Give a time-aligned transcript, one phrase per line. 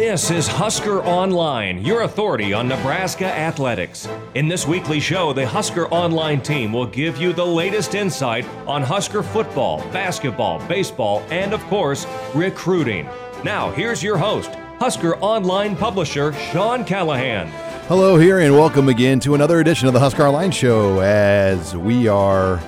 [0.00, 4.08] This is Husker Online, your authority on Nebraska athletics.
[4.34, 8.82] In this weekly show, the Husker Online team will give you the latest insight on
[8.82, 13.10] Husker football, basketball, baseball, and of course, recruiting.
[13.44, 17.48] Now, here's your host, Husker Online publisher Sean Callahan.
[17.86, 22.08] Hello, here, and welcome again to another edition of the Husker Online Show as we
[22.08, 22.58] are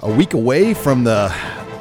[0.00, 1.30] a week away from the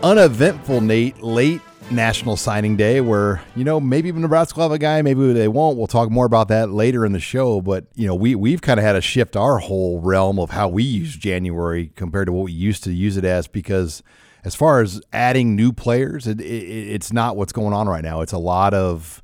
[0.04, 1.62] uneventful Nate late
[1.92, 5.78] National Signing Day, where you know maybe Nebraska will have a guy, maybe they won't.
[5.78, 7.62] We'll talk more about that later in the show.
[7.62, 10.68] But you know we we've kind of had to shift our whole realm of how
[10.68, 14.04] we use January compared to what we used to use it as because
[14.44, 18.22] as far as adding new players, it, it, it's not what's going on right now.
[18.22, 19.22] It's a lot of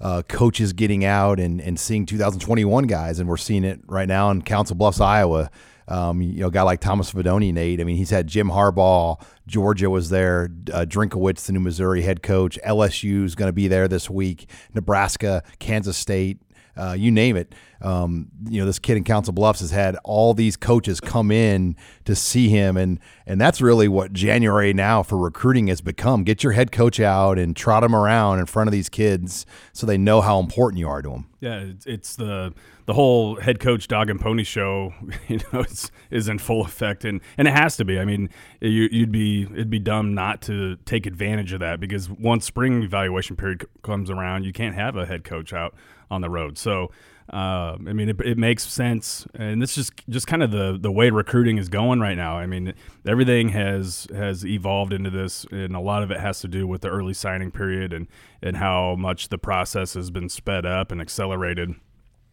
[0.00, 4.30] uh, coaches getting out and, and seeing 2021 guys, and we're seeing it right now
[4.30, 5.50] in Council Bluffs, Iowa.
[5.92, 7.78] Um, you know, a guy like Thomas Fidone, Nate.
[7.78, 9.22] I mean, he's had Jim Harbaugh.
[9.46, 10.48] Georgia was there.
[10.72, 12.58] Uh, Drinkwitz, the new Missouri head coach.
[12.66, 14.48] LSU is going to be there this week.
[14.72, 16.38] Nebraska, Kansas State,
[16.76, 17.54] uh, you name it.
[17.82, 21.76] Um, you know, this kid in Council Bluffs has had all these coaches come in
[22.04, 26.22] to see him, and and that's really what January now for recruiting has become.
[26.22, 29.86] Get your head coach out and trot him around in front of these kids so
[29.86, 31.28] they know how important you are to them.
[31.40, 32.54] Yeah, it's the
[32.86, 34.94] the whole head coach dog and pony show,
[35.28, 37.98] you know, is, is in full effect, and and it has to be.
[37.98, 38.30] I mean,
[38.60, 42.84] you, would be it'd be dumb not to take advantage of that because once spring
[42.84, 45.74] evaluation period comes around, you can't have a head coach out
[46.12, 46.58] on the road.
[46.58, 46.90] So,
[47.32, 50.76] uh, I mean, it, it, makes sense, and this is just just kind of the
[50.78, 52.36] the way recruiting is going right now.
[52.36, 52.74] I mean,
[53.06, 56.82] everything has has evolved into this, and a lot of it has to do with
[56.82, 58.06] the early signing period and
[58.42, 61.74] and how much the process has been sped up and accelerated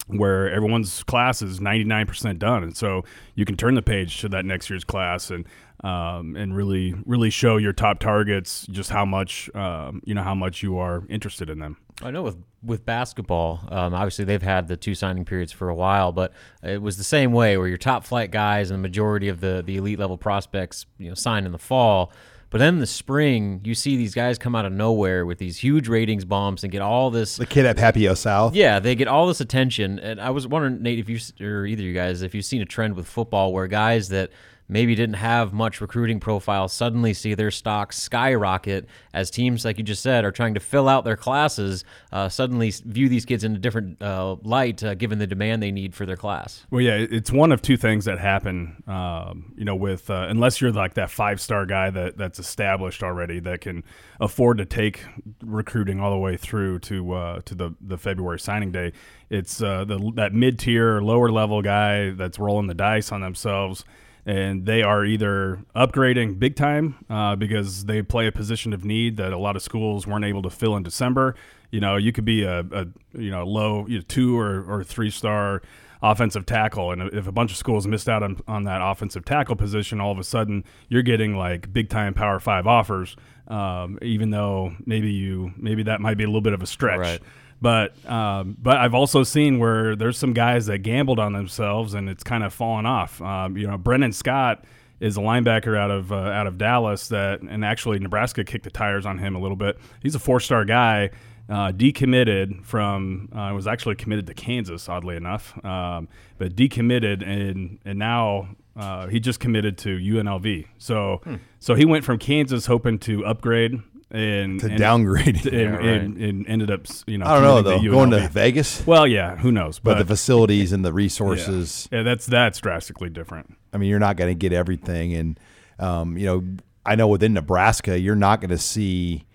[0.08, 3.04] where everyone's class is 99% done and so
[3.36, 5.46] you can turn the page to that next year's class and
[5.84, 10.36] um, and really really show your top targets just how much um, you know how
[10.36, 14.68] much you are interested in them I know with with basketball, um, obviously they've had
[14.68, 17.78] the two signing periods for a while, but it was the same way where your
[17.78, 21.46] top flight guys and the majority of the the elite level prospects, you know, sign
[21.46, 22.12] in the fall.
[22.52, 25.58] But then in the spring, you see these guys come out of nowhere with these
[25.58, 27.38] huge ratings bombs and get all this.
[27.38, 28.56] The kid at Papio South.
[28.56, 30.00] Yeah, they get all this attention.
[30.00, 32.64] And I was wondering, Nate, if you or either of you guys, if you've seen
[32.64, 34.32] a trend with football where guys that
[34.70, 39.84] maybe didn't have much recruiting profile suddenly see their stocks skyrocket as teams, like you
[39.84, 43.56] just said, are trying to fill out their classes, uh, suddenly view these kids in
[43.56, 46.66] a different uh, light uh, given the demand they need for their class.
[46.70, 50.62] Well, yeah, it's one of two things that happen, um, you know, with uh, unless
[50.62, 53.84] you're like that five star guy that, that's established already that can
[54.20, 55.04] afford to take
[55.44, 58.94] recruiting all the way through to uh, to the, the February signing day.
[59.32, 63.84] It's uh, the that mid tier, lower level guy that's rolling the dice on themselves
[64.30, 69.18] and they are either upgrading big time uh, because they play a position of need
[69.18, 71.34] that a lot of schools weren't able to fill in December.
[71.72, 74.84] You know, you could be a, a you know low you know, two or, or
[74.84, 75.64] three star
[76.04, 79.56] offensive tackle, and if a bunch of schools missed out on, on that offensive tackle
[79.56, 83.16] position, all of a sudden you're getting like big time Power Five offers,
[83.48, 87.00] um, even though maybe you maybe that might be a little bit of a stretch.
[87.00, 87.22] Right.
[87.62, 92.10] But um, but I've also seen where there's some guys that gambled on themselves and
[92.10, 93.22] it's kind of fallen off.
[93.22, 94.64] Um, you know, Brennan Scott
[95.00, 98.70] is a linebacker out of uh, out of Dallas that, and actually Nebraska kicked the
[98.70, 99.78] tires on him a little bit.
[100.02, 101.12] He's a four star guy.
[101.50, 107.80] Uh, decommitted from uh, was actually committed to Kansas, oddly enough, um, but decommitted and
[107.86, 110.68] and now uh, he just committed to UNLV.
[110.78, 111.36] So hmm.
[111.58, 113.82] so he went from Kansas hoping to upgrade
[114.12, 116.02] and to and, downgrade and, yeah, right.
[116.02, 118.86] and, and, ended up you know I don't know though going to Vegas.
[118.86, 119.80] Well, yeah, who knows?
[119.80, 121.88] But, but the facilities and the resources.
[121.92, 122.00] Yeah.
[122.00, 123.56] yeah, that's that's drastically different.
[123.74, 125.40] I mean, you're not going to get everything, and
[125.78, 126.44] um, you know,
[126.86, 129.26] I know within Nebraska, you're not going to see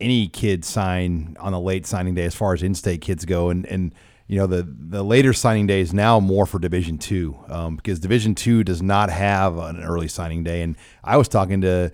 [0.00, 3.66] any kid sign on a late signing day as far as in-state kids go, and
[3.66, 3.94] and
[4.26, 7.98] you know the the later signing day is now more for Division Two um, because
[7.98, 10.62] Division Two does not have an early signing day.
[10.62, 11.90] And I was talking to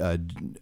[0.00, 0.18] uh,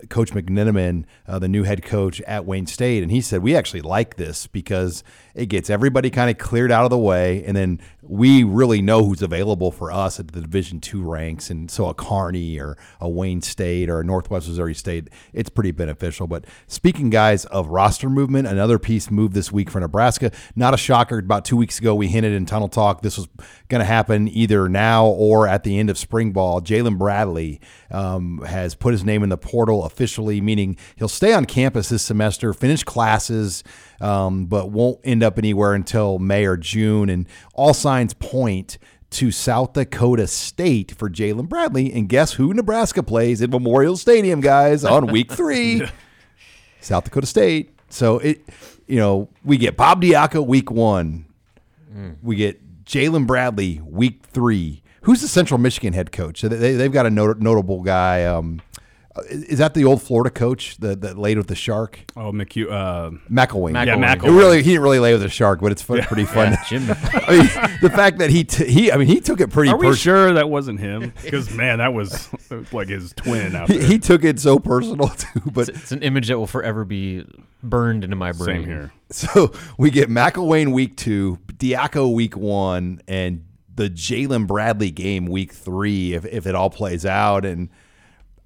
[0.09, 3.83] Coach McNenaman, uh, the new head coach at Wayne State, and he said we actually
[3.83, 5.05] like this because
[5.35, 9.05] it gets everybody kind of cleared out of the way, and then we really know
[9.05, 11.51] who's available for us at the Division two ranks.
[11.51, 15.71] And so a Kearney or a Wayne State or a Northwest Missouri State, it's pretty
[15.71, 16.27] beneficial.
[16.27, 20.33] But speaking, guys, of roster movement, another piece moved this week for Nebraska.
[20.57, 21.19] Not a shocker.
[21.19, 23.29] About two weeks ago, we hinted in Tunnel Talk this was
[23.69, 26.61] going to happen either now or at the end of spring ball.
[26.61, 27.61] Jaylin Bradley
[27.93, 32.03] um, has put his name in the portal officially, meaning he'll stay on campus this
[32.03, 33.63] semester, finish classes
[34.01, 37.09] um, but won't end up anywhere until May or June.
[37.09, 38.79] And all signs point
[39.11, 41.93] to South Dakota State for Jaylin Bradley.
[41.93, 45.83] And guess who Nebraska plays at Memorial Stadium, guys, on week three?
[46.81, 47.79] South Dakota State.
[47.91, 48.43] So it,
[48.87, 51.27] you know, we get Bob Diaco week one,
[52.23, 54.82] we get Jaylin Bradley week three.
[55.03, 56.41] Who's the Central Michigan head coach?
[56.41, 58.25] So they, they've got a not- notable guy.
[58.25, 58.61] Um,
[59.29, 61.99] is that the old Florida coach that, that laid with the shark?
[62.17, 62.71] Oh, McHugh.
[62.73, 63.73] Uh, McElwain.
[63.73, 63.87] McElwain.
[63.87, 64.39] Yeah, It McElwain.
[64.39, 66.57] really, he didn't really lay with the shark, but it's fun, pretty fun.
[66.67, 66.85] Jim.
[66.89, 69.71] I mean, the fact that he t- he, I mean, he took it pretty.
[69.71, 71.13] are we sure that wasn't him?
[71.23, 72.31] Because man, that was
[72.73, 73.87] like his twin out He, there.
[73.87, 75.43] he took it so personal too.
[75.53, 77.27] But It's an image that will forever be
[77.63, 78.63] burned into my brain.
[78.63, 78.93] Same here.
[79.11, 85.53] so we get McElwain week two, Diaco week one, and the Jaylin Bradley game week
[85.53, 86.15] three.
[86.15, 87.69] If if it all plays out, and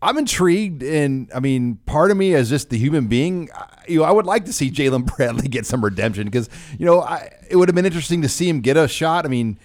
[0.02, 3.48] I'm intrigued, and I mean, part of me as just the human being,
[3.88, 7.00] you know, I would like to see Jaylin Bradley get some redemption because you know
[7.00, 9.24] I, it would have been interesting to see him get a shot.
[9.24, 9.58] I mean,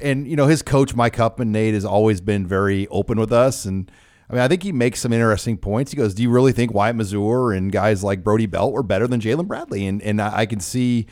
[0.00, 3.64] and you know his coach Mike Huffman, Nate has always been very open with us,
[3.64, 3.90] and
[4.28, 5.90] I mean I think he makes some interesting points.
[5.90, 9.06] He goes, "Do you really think Wyatt Mazour and guys like Brody Belt were better
[9.06, 11.06] than Jaylin Bradley?" And and I I can see,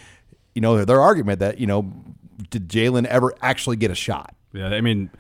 [0.54, 1.92] you know, their argument that you know,
[2.50, 4.34] did Jaylin ever actually get a shot?
[4.52, 5.10] Yeah, I mean,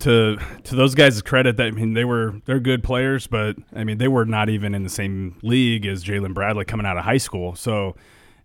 [0.00, 3.84] to to those guys' credit, that I mean they were they're good players, but I
[3.84, 7.04] mean they were not even in the same league as Jaylin Bradley coming out of
[7.04, 7.54] high school.
[7.54, 7.96] So,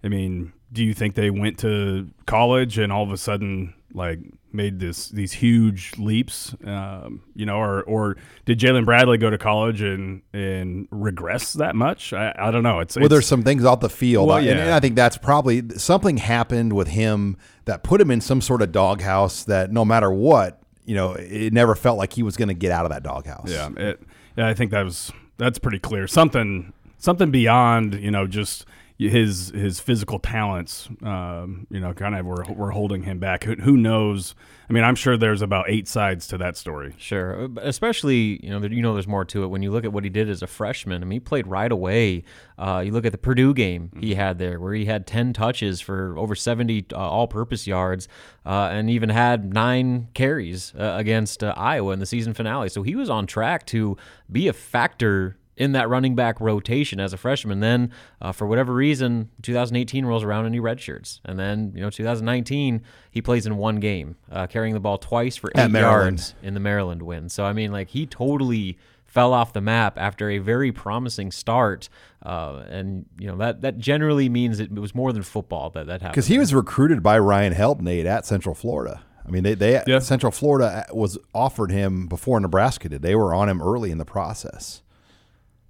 [0.04, 4.20] I mean, do you think they went to college and all of a sudden like
[4.52, 6.56] made this these huge leaps?
[6.66, 11.76] Um, you know, or or did Jaylin Bradley go to college and and regress that
[11.76, 12.14] much?
[12.14, 12.80] I, I don't know.
[12.80, 14.72] It's Well, it's, there's some things off the field, Well, and- and.
[14.72, 18.72] I think that's probably something happened with him that put him in some sort of
[18.72, 19.44] doghouse.
[19.44, 22.72] That no matter what, you know, it never felt like he was going to get
[22.72, 23.50] out of that doghouse.
[23.50, 24.02] Yeah, it,
[24.38, 26.08] yeah, I think that was that's pretty clear.
[26.08, 28.66] Something something beyond you know just
[29.10, 30.90] his his physical talents.
[31.04, 33.44] Um, you know, kind of were were holding him back.
[33.44, 34.36] Who, who knows?
[34.70, 36.96] I mean, I'm sure there's about eight sides to that story.
[36.98, 39.94] Sure, especially you know there, you know there's more to it when you look at
[39.94, 41.02] what he did as a freshman.
[41.02, 42.24] I mean, he played right away.
[42.58, 45.82] Uh, you look at the Purdue game he had there, where he had ten touches
[45.82, 48.08] for over 70 uh, all-purpose yards,
[48.46, 52.70] uh, and even had nine carries uh, against uh, Iowa in the season finale.
[52.70, 53.98] So he was on track to
[54.32, 57.60] be a factor in that running back rotation as a freshman.
[57.60, 57.92] Then,
[58.22, 62.82] uh, for whatever reason, 2018 rolls around and he redshirts, and then you know 2019
[63.12, 66.20] he plays in one game, uh, carrying the ball twice for At eight Maryland.
[66.20, 67.30] yards in the Maryland win.
[67.30, 71.88] So I mean, like he totally fell off the map after a very promising start,
[72.26, 76.02] uh, and you know that that generally means it was more than football that that
[76.02, 76.14] happened.
[76.14, 79.02] because he was recruited by Ryan Held Nate at Central Florida.
[79.26, 80.00] I mean, they they Yeah.
[80.00, 83.04] Central Florida was offered him before Nebraska did.
[83.04, 84.82] They were on him early in the process.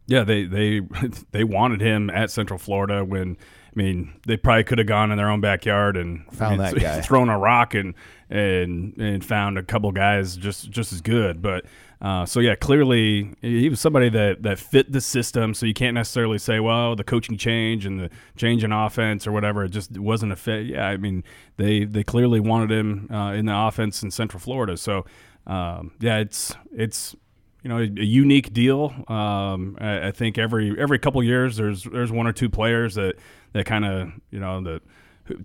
[0.08, 0.82] Yeah, they they
[1.32, 5.18] they wanted him at Central Florida when I mean they probably could have gone in
[5.18, 7.02] their own backyard and Found and that guy.
[7.02, 7.94] thrown a rock and
[8.30, 11.42] and and found a couple guys just just as good.
[11.42, 11.66] But
[12.02, 15.54] uh, so yeah, clearly he was somebody that that fit the system.
[15.54, 19.32] So you can't necessarily say, well, the coaching change and the change in offense or
[19.32, 20.66] whatever, it just wasn't a fit.
[20.66, 21.24] Yeah, I mean
[21.56, 24.76] they they clearly wanted him uh, in the offense in Central Florida.
[24.76, 25.06] So
[25.48, 27.16] um, yeah, it's it's
[27.64, 28.94] you know, a, a unique deal.
[29.08, 33.16] Um, I, I think every every couple years there's there's one or two players that
[33.54, 34.82] that kind of you know that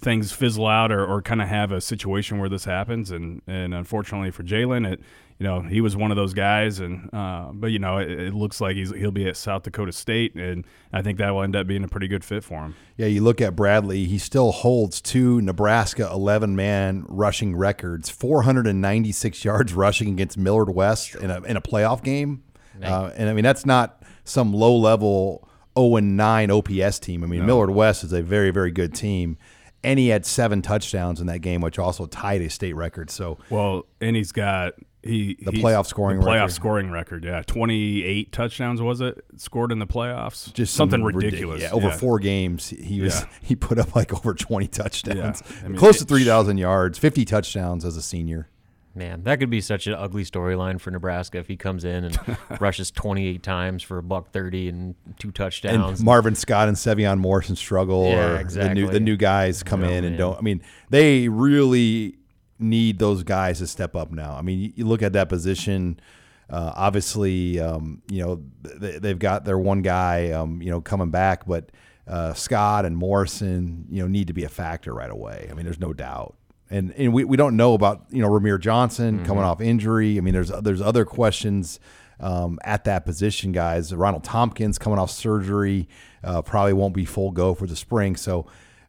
[0.00, 3.72] things fizzle out or, or kind of have a situation where this happens, and and
[3.72, 5.00] unfortunately for Jaylin, it
[5.38, 8.34] you know he was one of those guys, and uh, but you know it, it
[8.34, 11.54] looks like he's he'll be at South Dakota State, and I think that will end
[11.54, 12.74] up being a pretty good fit for him.
[12.96, 19.44] Yeah, you look at Bradley, he still holds two Nebraska 11 man rushing records 496
[19.44, 22.42] yards rushing against Millard West in a, in a playoff game.
[22.82, 27.22] Uh, and I mean, that's not some low level 0 9 OPS team.
[27.22, 29.36] I mean, Millard West is a very, very good team.
[29.84, 33.10] And he had seven touchdowns in that game, which also tied a state record.
[33.10, 36.52] So, Well, and he's got he The playoff scoring the playoff record.
[36.52, 37.24] scoring record.
[37.24, 40.52] Yeah, twenty eight touchdowns was it scored in the playoffs?
[40.52, 41.62] just something some ridic- ridiculous.
[41.62, 43.26] Yeah, over four games, he was Yeah.
[43.40, 45.56] he put up like over 20 touchdowns, Yeah.
[45.64, 48.48] I mean, close to 3,000 yards, 50 touchdowns as a senior.
[48.94, 52.18] Man, that could be such an ugly storyline for Nebraska if he comes in and
[52.60, 56.00] rushes 28 times for a buck 30 and two touchdowns.
[56.00, 59.84] and Marvin Scott and Sevion Morrison struggle, Yeah, or the new the new guys come
[59.84, 60.18] in and man.
[60.18, 60.38] don't.
[60.38, 62.16] I mean, they really
[62.58, 64.34] need those guys to step up now.
[64.36, 66.00] I mean, you, you look at that position.
[66.50, 71.10] Uh, obviously, um, you know they, they've got their one guy, um, you know, coming
[71.10, 71.70] back, but
[72.08, 75.46] uh, Scott and Morrison, you know, need to be a factor right away.
[75.50, 76.36] I mean, there's no doubt.
[76.70, 80.18] And, and we, we don't know about you know Rahmir Johnson coming off injury.
[80.18, 81.80] I mean, there's there's other questions
[82.20, 83.94] um, at that position, guys.
[83.94, 85.88] Ronald Thompkins coming off surgery,
[86.22, 88.16] uh, probably won't be full go for the spring.
[88.16, 88.46] So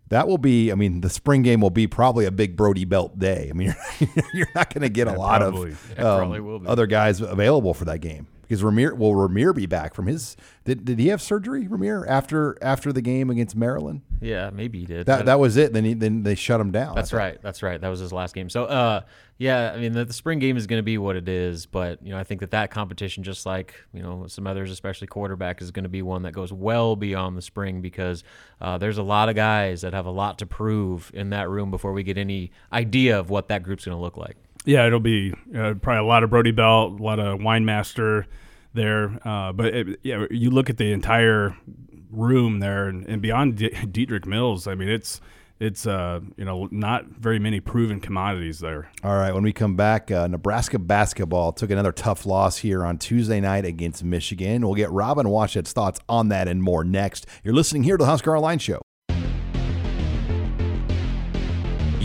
[0.09, 3.17] that will be, I mean, the spring game will be probably a big Brody Belt
[3.19, 3.47] day.
[3.49, 5.75] I mean, you're, you're not going to get a lot probably.
[5.97, 8.27] of um, other guys available for that game.
[8.49, 12.57] Because Rahmir will Rahmir be back from his did, did he have surgery Rahmir after
[12.61, 14.01] after the game against Maryland?
[14.21, 15.05] Yeah, maybe he did.
[15.05, 15.71] That that was it.
[15.73, 16.95] Then he then they shut him down.
[16.95, 17.41] That's right.
[17.41, 17.79] That's right.
[17.79, 18.49] That was his last game.
[18.49, 19.01] So, uh,
[19.37, 22.03] yeah, I mean, the, the spring game is going to be what it is, but
[22.03, 25.61] you know, I think that that competition, just like you know some others, especially quarterback,
[25.61, 28.23] is going to be one that goes well beyond the spring because
[28.61, 31.71] uh, there's a lot of guys that have a lot to prove in that room
[31.71, 34.37] before we get any idea of what that group's going to look like.
[34.65, 38.25] Yeah, it'll be uh, probably a lot of Brody Belt, a lot of Winemaster
[38.73, 39.19] there.
[39.27, 41.55] Uh, but it, yeah, you look at the entire
[42.11, 45.21] room there, and, and beyond D- Dedrick Mills, I mean, it's
[45.59, 48.89] it's uh, you know not very many proven commodities there.
[49.03, 52.97] All right, when we come back, uh, Nebraska basketball took another tough loss here on
[52.97, 54.61] Tuesday night against Michigan.
[54.65, 57.25] We'll get Robin Washut's thoughts on that and more next.
[57.43, 58.81] You're listening here to the Husker Online Show.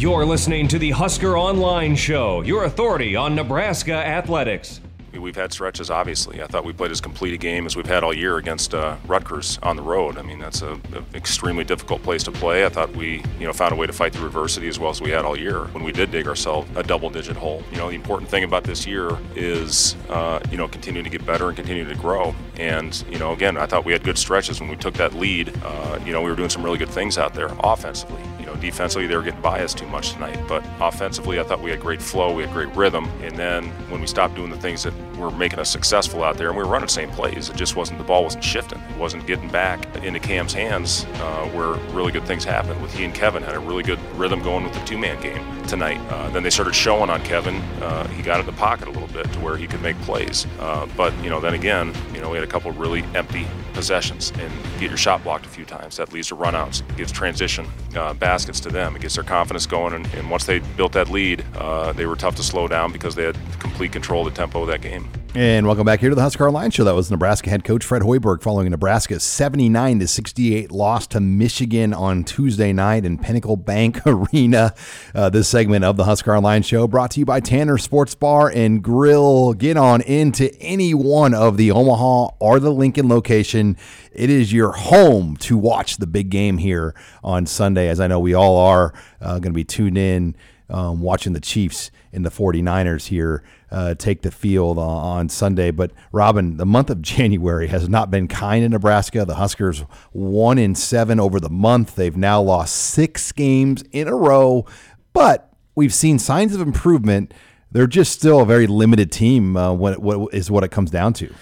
[0.04, 4.82] You're listening to the Husker Online Show, your authority on Nebraska athletics.
[5.14, 6.42] We've had stretches, obviously.
[6.42, 8.98] I thought we played as complete a game as we've had all year against uh,
[9.06, 10.18] Rutgers on the road.
[10.18, 10.82] I mean, that's an
[11.14, 12.66] extremely difficult place to play.
[12.66, 15.00] I thought we, you know, found a way to fight through adversity as well as
[15.00, 17.62] we had all year when we did dig ourselves a double-digit hole.
[17.72, 21.24] You know, the important thing about this year is, uh, you know, continuing to get
[21.24, 22.34] better and continuing to grow.
[22.58, 25.50] And, you know, again, I thought we had good stretches when we took that lead.
[25.64, 28.20] Uh, you know, we were doing some really good things out there offensively.
[28.54, 30.38] Know, defensively, they were getting biased too much tonight.
[30.48, 33.06] But offensively, I thought we had great flow, we had great rhythm.
[33.22, 36.48] And then when we stopped doing the things that were making us successful out there,
[36.48, 37.48] and we were running the same plays.
[37.50, 38.80] It just wasn't the ball wasn't shifting.
[38.80, 42.80] It wasn't getting back into Cam's hands uh, where really good things happened.
[42.82, 46.00] With he and Kevin had a really good rhythm going with the two-man game tonight.
[46.10, 47.56] Uh, then they started showing on Kevin.
[47.80, 50.46] Uh, he got in the pocket a little bit to where he could make plays.
[50.58, 54.32] Uh, but you know, then again, you know, we had a couple really empty possessions
[54.38, 55.96] and get your shot blocked a few times.
[55.96, 57.66] That leads to runouts, gives transition
[57.96, 58.96] uh, baskets to them.
[58.96, 59.94] It gets their confidence going.
[59.94, 63.14] And, and once they built that lead, uh, they were tough to slow down because
[63.14, 65.08] they had complete control of the tempo of that game.
[65.36, 66.84] And welcome back here to the Husker Online Show.
[66.84, 71.92] That was Nebraska head coach Fred Hoiberg following Nebraska's 79 to 68 loss to Michigan
[71.92, 74.76] on Tuesday night in Pinnacle Bank Arena.
[75.12, 78.48] Uh, this segment of the Husker Online Show brought to you by Tanner Sports Bar
[78.50, 79.54] and Grill.
[79.54, 83.76] Get on into any one of the Omaha or the Lincoln location.
[84.12, 88.20] It is your home to watch the big game here on Sunday, as I know
[88.20, 90.36] we all are uh, going to be tuned in
[90.70, 93.42] um, watching the Chiefs and the 49ers here
[93.74, 95.72] uh, take the field on, on, Sunday.
[95.72, 99.24] But Robin, the month of January has not been kind in Nebraska.
[99.24, 99.80] The Huskers
[100.12, 101.96] one in seven over the month.
[101.96, 104.64] They've now lost six games in a row,
[105.12, 107.34] but we've seen signs of improvement.
[107.72, 109.56] They're just still a very limited team.
[109.56, 111.34] Uh, what, what is what it comes down to?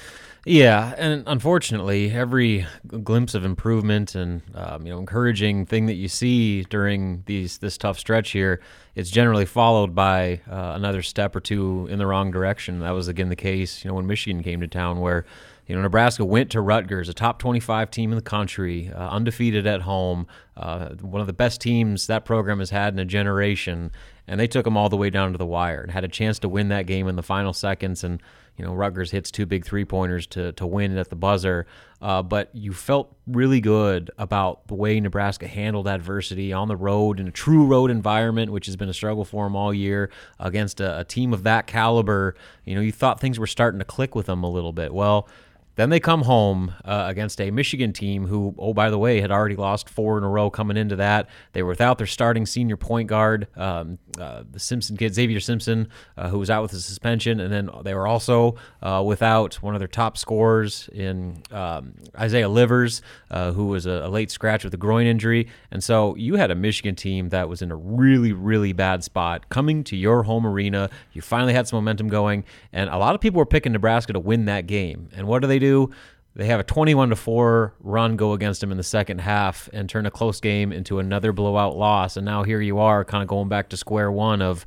[0.45, 2.67] Yeah, and unfortunately, every
[3.05, 7.79] glimpse of improvement and um, you know encouraging thing that you see during these this
[7.79, 8.61] tough stretch here,
[8.97, 12.81] it's generally followed by uh, another step or two in the wrong direction.
[12.81, 15.27] That was again the case, you know, when Michigan came to town, where
[15.69, 19.65] you know Nebraska went to Rutgers, a top 25 team in the country, uh, undefeated
[19.69, 23.93] at home, uh, one of the best teams that program has had in a generation,
[24.27, 26.41] and they took them all the way down to the wire and had a chance
[26.41, 28.21] to win that game in the final seconds and
[28.57, 31.67] you know, Rutgers hits two big three pointers to, to win at the buzzer.
[32.01, 37.21] Uh, but you felt really good about the way Nebraska handled adversity on the road
[37.21, 40.81] in a true road environment, which has been a struggle for them all year against
[40.81, 42.35] a, a team of that caliber.
[42.65, 44.93] You know, you thought things were starting to click with them a little bit.
[44.93, 45.29] Well,
[45.75, 49.31] then they come home uh, against a Michigan team who, oh, by the way, had
[49.31, 51.29] already lost four in a row coming into that.
[51.53, 55.89] They were without their starting senior point guard, um, uh, the Simpson kid, Xavier Simpson,
[56.17, 57.41] uh, who was out with a suspension.
[57.41, 62.49] And then they were also uh, without one of their top scorers in um, Isaiah
[62.49, 65.49] Livers, uh, who was a, a, late scratch with a groin injury.
[65.71, 69.49] And so you had a Michigan team that was in a really, really bad spot
[69.49, 70.91] coming to your home arena.
[71.13, 72.45] You finally had some momentum going.
[72.73, 75.09] And a lot of people were picking Nebraska to win that game.
[75.17, 75.91] And what do they do?
[76.35, 79.89] They have a 21 to 4 run go against them in the second half and
[79.89, 82.17] turn a close game into another blowout loss.
[82.17, 84.65] And now here you are, kind of going back to square one of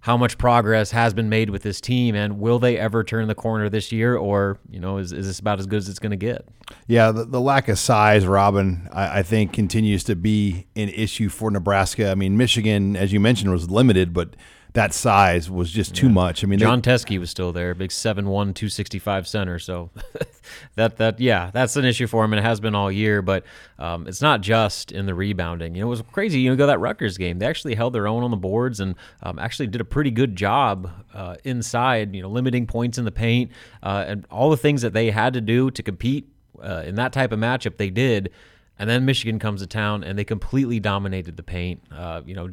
[0.00, 3.34] how much progress has been made with this team and will they ever turn the
[3.34, 4.16] corner this year?
[4.16, 6.46] Or you know is, is this about as good as it's going to get?
[6.86, 11.28] Yeah the, the, lack of size robin I, I, think continues to be an issue
[11.28, 12.10] for nebraska.
[12.10, 14.36] I mean michigan as you mentioned was limited but
[14.78, 16.44] that size was just too much.
[16.44, 19.58] I mean, Jon Teske was still there, big 7'1", 265 center.
[19.58, 19.90] So
[20.76, 23.20] that that yeah, that's an issue for him, and it has been all year.
[23.20, 23.42] But
[23.80, 25.74] um, it's not just in the rebounding.
[25.74, 26.38] You know, it was crazy.
[26.38, 27.40] You know, go that Rutgers game.
[27.40, 28.94] They actually held their own on the boards and
[29.24, 32.14] um, actually did a pretty good job uh, inside.
[32.14, 33.50] You know, limiting points in the paint
[33.82, 36.28] uh, and all the things that they had to do to compete
[36.62, 37.78] uh, in that type of matchup.
[37.78, 38.30] They did
[38.78, 41.82] And then Michigan comes to town and they completely dominated the paint.
[41.92, 42.48] Uh, you know,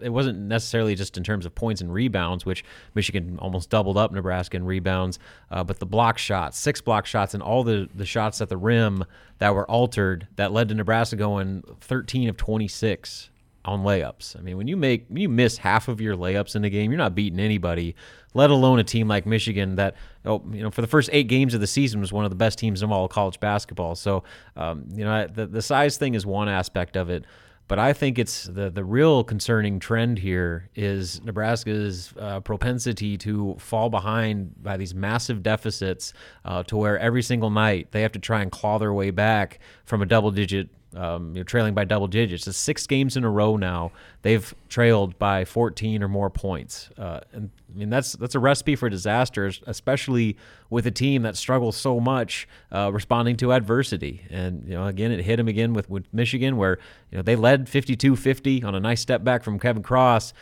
[0.00, 4.12] it wasn't necessarily just in terms of points and rebounds, which Michigan almost doubled up
[4.12, 5.18] Nebraska in rebounds,
[5.50, 8.56] uh, but the block shots, six block shots, and all the, the shots at the
[8.56, 9.04] rim
[9.38, 13.30] that were altered that led to Nebraska going 13 of 26
[13.64, 14.38] on layups.
[14.38, 16.90] I mean, when you make when you miss half of your layups in a game,
[16.90, 17.94] you're not beating anybody,
[18.34, 21.54] let alone a team like Michigan that oh, you know for the first eight games
[21.54, 23.94] of the season was one of the best teams in all college basketball.
[23.94, 24.24] So
[24.56, 27.24] um, you know the the size thing is one aspect of it.
[27.68, 33.54] But I think it's the the real concerning trend here is Nebraska's uh, propensity to
[33.60, 36.12] fall behind by these massive deficits,
[36.44, 39.60] uh, to where every single night they have to try and claw their way back
[39.84, 42.46] from a double digit um, you know, trailing by double digits.
[42.46, 43.92] It's six games in a row now.
[44.22, 48.76] They've trailed by 14 or more points, uh, and I mean that's that's a recipe
[48.76, 50.36] for disaster, especially
[50.68, 54.26] with a team that struggles so much uh, responding to adversity.
[54.30, 56.78] And you know, again, it hit them again with, with Michigan, where
[57.10, 60.32] you know they led 52-50 on a nice step back from Kevin Cross.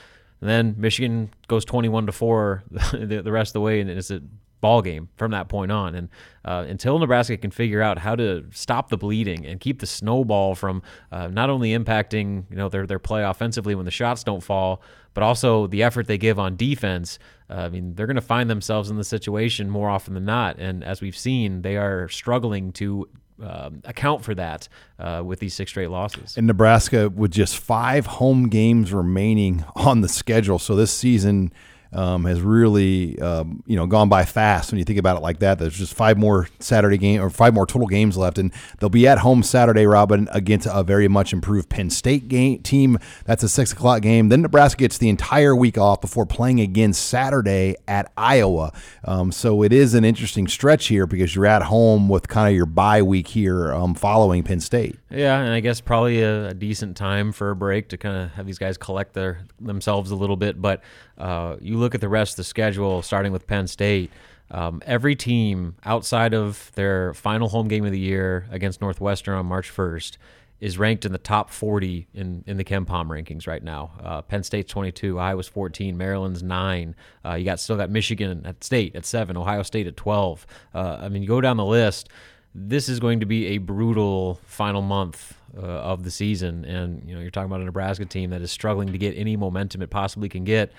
[0.41, 2.63] And then Michigan goes 21 to 4
[2.93, 4.23] the, the rest of the way, and it's a
[4.61, 5.95] ball game from that point on.
[5.95, 6.09] And
[6.45, 10.55] uh, until Nebraska can figure out how to stop the bleeding and keep the snowball
[10.55, 14.43] from uh, not only impacting you know their their play offensively when the shots don't
[14.43, 14.83] fall,
[15.15, 17.19] but also the effort they give on defense.
[17.51, 20.59] Uh, I mean, they're going to find themselves in the situation more often than not.
[20.59, 23.09] And as we've seen, they are struggling to
[23.43, 26.37] um, account for that uh, with these six straight losses.
[26.37, 31.53] And Nebraska, with just five home games remaining on the schedule, so this season
[31.93, 35.39] um, has really um, you know gone by fast when you think about it like
[35.41, 35.59] that.
[35.59, 39.07] There's just five more Saturday game or five more total games left, and they'll be
[39.07, 42.99] at home Saturday, Robin, against a very much improved Penn State game team.
[43.25, 44.29] That's a six o'clock game.
[44.29, 48.73] Then Nebraska gets the entire week off before playing again Saturday at Iowa.
[49.05, 52.57] Um, so it is an interesting stretch here because you're at home with kind of
[52.57, 54.99] your bye week here um, following Penn State.
[55.11, 58.31] Yeah, and I guess probably a, a decent time for a break to kind of
[58.33, 60.83] have these guys collect their themselves a little bit, but.
[61.19, 64.11] Uh, you look at the rest of the schedule, starting with Penn State.
[64.51, 69.47] Um, every team outside of their final home game of the year against Northwestern on
[69.47, 70.17] March 1st
[70.61, 73.93] is ranked in the top 40 in, in the KenPom rankings right now.
[74.03, 76.97] Uh, Penn State's 22, Iowa's 14, Maryland's 9.
[77.25, 80.47] Uh, you got still got Michigan at state at 7, Ohio State at 12.
[80.75, 82.09] Uh, I mean, you go down the list.
[82.55, 87.15] This is going to be a brutal final month uh, of the season, and you
[87.15, 89.91] know you're talking about a Nebraska team that is struggling to get any momentum it
[89.91, 90.73] possibly can get.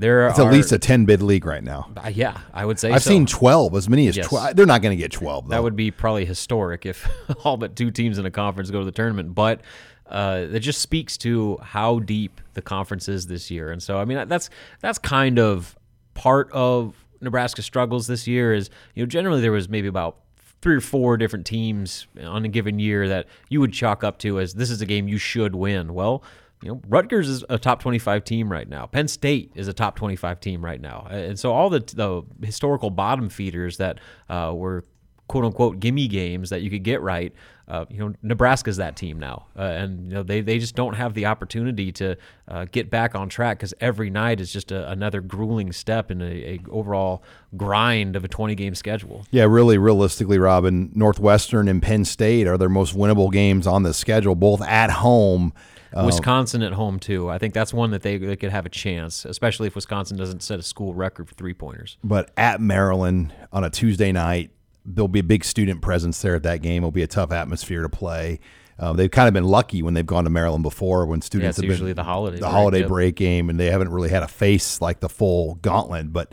[0.00, 1.90] There it's are, at least a 10 bid league right now.
[1.96, 3.10] Uh, yeah, I would say I've so.
[3.10, 4.26] seen 12, as many as Yes.
[4.28, 4.56] 12.
[4.56, 5.50] They're not going to get 12, though.
[5.50, 7.08] That would be probably historic if
[7.44, 9.34] all but two teams in a conference go to the tournament.
[9.34, 9.60] But
[10.06, 13.70] uh, it just speaks to how deep the conference is this year.
[13.70, 15.76] And so, I mean, that's that's kind of
[16.14, 18.52] part of Nebraska's struggles this year.
[18.54, 20.16] Is you know generally there was maybe about
[20.62, 24.40] three or four different teams on a given year that you would chalk up to
[24.40, 25.94] as this is a game you should win.
[25.94, 26.22] Well.
[26.62, 28.86] You know, Rutgers is a top 25 team right now.
[28.86, 31.06] Penn State is a top 25 team right now.
[31.10, 34.84] And so all the, the historical bottom feeders that uh, were
[35.30, 37.32] quote unquote gimme games that you could get right.
[37.68, 40.94] Uh, you know, Nebraska's that team now, uh, and you know they, they just don't
[40.94, 42.16] have the opportunity to
[42.48, 46.20] uh, get back on track because every night is just a, another grueling step in
[46.20, 47.22] a, a overall
[47.56, 49.24] grind of a 20 game schedule.
[49.30, 53.94] Yeah, really, realistically, Robin, Northwestern and Penn State are their most winnable games on the
[53.94, 55.52] schedule, both at home.
[55.94, 57.28] Uh, Wisconsin at home too.
[57.28, 60.42] I think that's one that they, they could have a chance, especially if Wisconsin doesn't
[60.42, 61.98] set a school record for three pointers.
[62.04, 64.50] but at Maryland on a Tuesday night,
[64.84, 66.82] there'll be a big student presence there at that game.
[66.82, 68.40] It'll be a tough atmosphere to play.
[68.78, 71.62] Uh, they've kind of been lucky when they've gone to Maryland before when students it's
[71.62, 72.88] have usually been the holiday the break, holiday yep.
[72.88, 76.12] break game, and they haven't really had a face like the full gauntlet.
[76.14, 76.32] But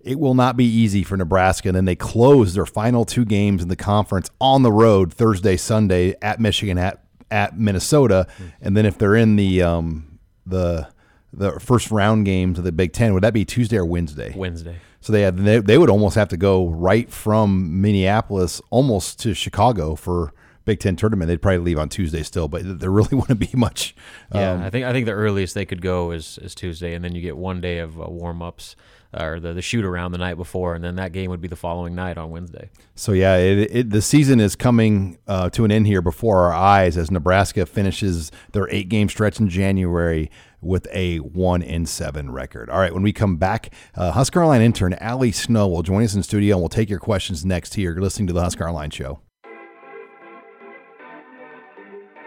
[0.00, 1.68] it will not be easy for Nebraska.
[1.68, 5.56] And then they close their final two games in the conference on the road Thursday,
[5.56, 8.26] Sunday at Michigan, at at Minnesota,
[8.60, 10.88] and then if they're in the um, the
[11.32, 14.32] the first round games of the Big Ten, would that be Tuesday or Wednesday?
[14.36, 14.76] Wednesday.
[15.00, 19.34] So they, had, they they would almost have to go right from Minneapolis almost to
[19.34, 20.32] Chicago for
[20.64, 21.28] Big Ten tournament.
[21.28, 23.94] They'd probably leave on Tuesday still, but there really wouldn't be much.
[24.34, 27.04] Yeah, um, I think I think the earliest they could go is, is Tuesday, and
[27.04, 28.74] then you get one day of uh, warm ups
[29.16, 31.56] or the, the shoot around the night before, and then that game would be the
[31.56, 32.70] following night on Wednesday.
[32.94, 36.52] So yeah, it, it, the season is coming uh, to an end here before our
[36.52, 42.30] eyes as Nebraska finishes their eight game stretch in January with a one in seven
[42.30, 42.68] record.
[42.68, 46.14] All right, when we come back, uh, Husker Online intern Allie Snow will join us
[46.14, 47.92] in studio and we'll take your questions next here.
[47.92, 49.20] You're listening to the Husker Online Show.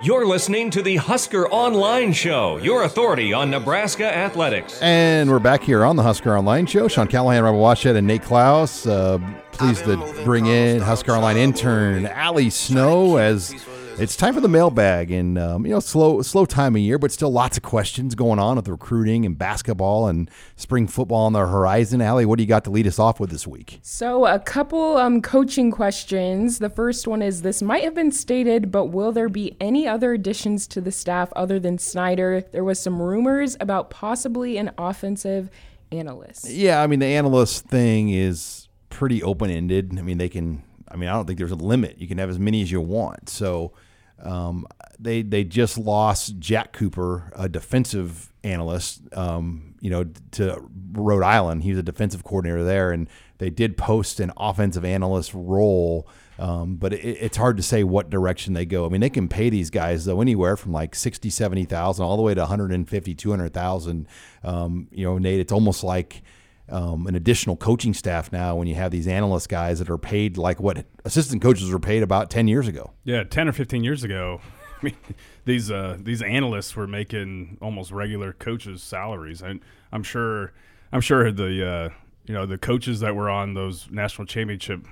[0.03, 4.81] You're listening to the Husker Online Show, your authority on Nebraska athletics.
[4.81, 6.87] And we're back here on the Husker Online Show.
[6.87, 8.87] Sean Callahan, Robert Washut, and Nate Clouse.
[8.87, 9.19] Uh,
[9.51, 13.53] pleased to bring in Husker Online intern Allie Snow as
[13.97, 17.11] It's time for the mailbag, and um, you know, slow slow time of year, but
[17.11, 21.39] still lots of questions going on with recruiting and basketball and spring football on the
[21.39, 22.01] horizon.
[22.01, 23.79] Allie, what do you got to lead us off with this week?
[23.83, 26.59] So, a couple um, coaching questions.
[26.59, 30.13] The first one is: This might have been stated, but will there be any other
[30.13, 32.43] additions to the staff other than Snyder?
[32.51, 35.51] There was some rumors about possibly an offensive
[35.91, 36.49] analyst.
[36.49, 39.95] Yeah, I mean, the analyst thing is pretty open ended.
[39.99, 40.63] I mean, they can.
[40.91, 41.99] I mean, I don't think there's a limit.
[41.99, 43.29] You can have as many as you want.
[43.29, 43.73] So
[44.23, 44.67] um,
[44.99, 51.63] they they just lost Jack Cooper, a defensive analyst, um, you know, to Rhode Island.
[51.63, 53.07] He was a defensive coordinator there, and
[53.39, 56.07] they did post an offensive analyst role.
[56.37, 58.85] Um, but it, it's hard to say what direction they go.
[58.85, 62.23] I mean, they can pay these guys though anywhere from like 60, 70,000 all the
[62.23, 64.07] way to 150, 200,000.
[64.43, 66.23] Um, you know, Nate, it's almost like
[66.71, 70.37] um, an additional coaching staff now when you have these analyst guys that are paid
[70.37, 72.91] like what assistant coaches were paid about 10 years ago.
[73.03, 74.41] Yeah, 10 or 15 years ago.
[74.81, 74.97] I mean,
[75.45, 79.41] these uh, these analysts were making almost regular coaches' salaries.
[79.41, 79.59] And
[79.91, 80.53] I'm sure
[80.91, 81.89] I'm sure the uh,
[82.25, 84.87] you know the coaches that were on those national championship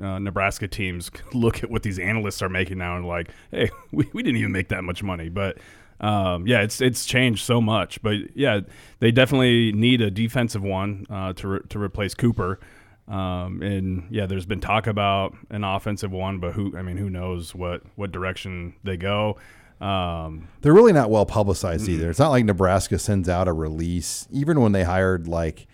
[0.00, 4.08] uh, Nebraska teams look at what these analysts are making now and like, hey, we,
[4.12, 5.28] we didn't even make that much money.
[5.28, 5.58] But
[6.02, 8.60] um, yeah, it's it's changed so much, but yeah,
[8.98, 12.58] they definitely need a defensive one uh, to re- to replace Cooper.
[13.06, 17.08] Um, and yeah, there's been talk about an offensive one, but who I mean, who
[17.08, 19.38] knows what what direction they go.
[19.80, 22.10] Um, They're really not well publicized either.
[22.10, 25.66] It's not like Nebraska sends out a release, even when they hired like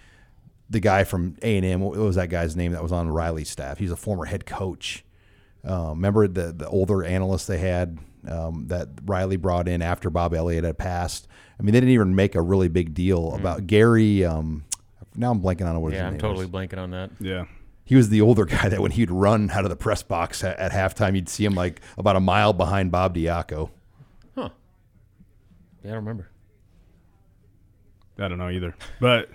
[0.71, 1.81] the guy from A and M.
[1.81, 3.79] What was that guy's name that was on Riley's staff?
[3.79, 5.05] He's a former head coach.
[5.69, 10.35] Uh, remember the the older analyst they had um, that Riley brought in after Bob
[10.35, 11.29] Elliott had passed.
[11.59, 14.25] I mean, they didn't even make a really big deal about Gary.
[14.25, 14.65] Um,
[15.15, 16.53] now I'm blanking on what his Yeah, name I'm totally was.
[16.69, 17.11] blanking on that.
[17.21, 17.45] yeah,
[17.85, 20.59] He was the older guy that when he'd run out of the press box at,
[20.59, 23.71] at halftime, you'd see him like about a mile behind Bob Diaco.
[24.37, 24.51] Huh.
[25.83, 26.29] Yeah, I don't remember.
[28.19, 29.29] I don't know either, but.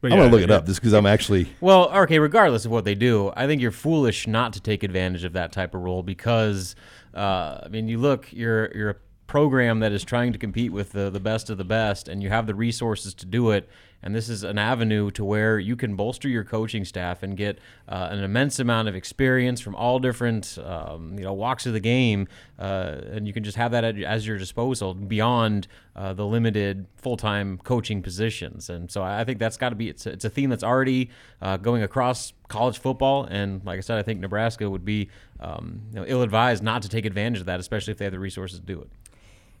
[0.00, 1.48] but I'm yeah, gonna look it up just because I'm actually.
[1.60, 5.24] Well, okay, regardless of what they do, I think you're foolish not to take advantage
[5.24, 6.74] of that type of role because,
[7.14, 8.96] uh, I mean, you look, you're you're a
[9.26, 12.28] program that is trying to compete with the the best of the best, and you
[12.28, 13.68] have the resources to do it.
[14.04, 17.58] And this is an avenue to where you can bolster your coaching staff and get
[17.88, 21.80] uh, an immense amount of experience from all different, um, you know, walks of the
[21.80, 26.26] game, uh, and you can just have that at, as your disposal beyond uh, the
[26.26, 28.68] limited full-time coaching positions.
[28.68, 31.10] And so I think that's got to be it's a, it's a theme that's already
[31.40, 33.24] uh, going across college football.
[33.24, 35.08] And like I said, I think Nebraska would be
[35.40, 38.18] um, you know, ill-advised not to take advantage of that, especially if they have the
[38.18, 38.88] resources to do it.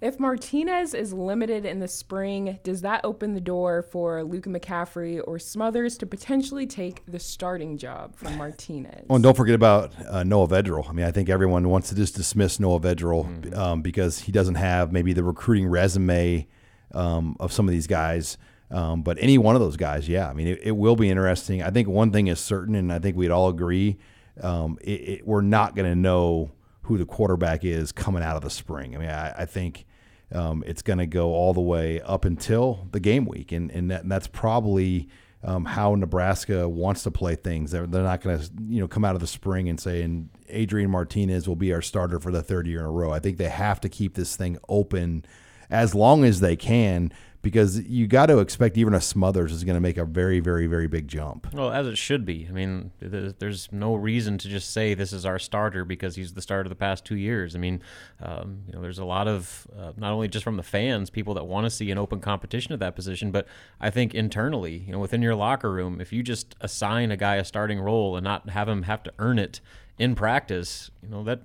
[0.04, 5.18] If Martinez is limited in the spring, does that open the door for Luke McCaffrey
[5.26, 9.06] or Smothers to potentially take the starting job from Martinez?
[9.08, 10.86] Oh, and don't forget about uh, Noah Vedral.
[10.90, 14.56] I mean, I think everyone wants to just dismiss Noah Vedral um, because he doesn't
[14.56, 16.46] have maybe the recruiting resume
[16.92, 18.36] um, of some of these guys.
[18.70, 21.62] Um, but any one of those guys, yeah, I mean, it, it will be interesting.
[21.62, 23.96] I think one thing is certain, and I think we'd all agree,
[24.42, 26.50] um, it, it, we're not going to know
[26.82, 28.94] who the quarterback is coming out of the spring.
[28.94, 29.86] I mean, I, I think
[30.34, 33.90] um, it's going to go all the way up until the game week, and and,
[33.90, 35.08] that, and that's probably
[35.42, 37.70] um, how Nebraska wants to play things.
[37.70, 40.28] They're, they're not going to you know come out of the spring and say, and
[40.48, 43.12] Adrian Martinez will be our starter for the third year in a row.
[43.12, 45.24] I think they have to keep this thing open
[45.70, 47.12] as long as they can
[47.44, 50.66] because you got to expect even a Smothers is going to make a very, very,
[50.66, 51.46] very big jump.
[51.54, 52.46] Well, as it should be.
[52.48, 56.34] I mean, th- there's no reason to just say this is our starter because he's
[56.34, 57.54] the starter of the past two years.
[57.54, 57.82] I mean,
[58.20, 61.34] um, you know, there's a lot of uh, not only just from the fans, people
[61.34, 63.46] that want to see an open competition at that position, but
[63.80, 67.36] I think internally, you know, within your locker room, if you just assign a guy
[67.36, 69.60] a starting role and not have him have to earn it
[69.98, 71.42] in practice, you know that.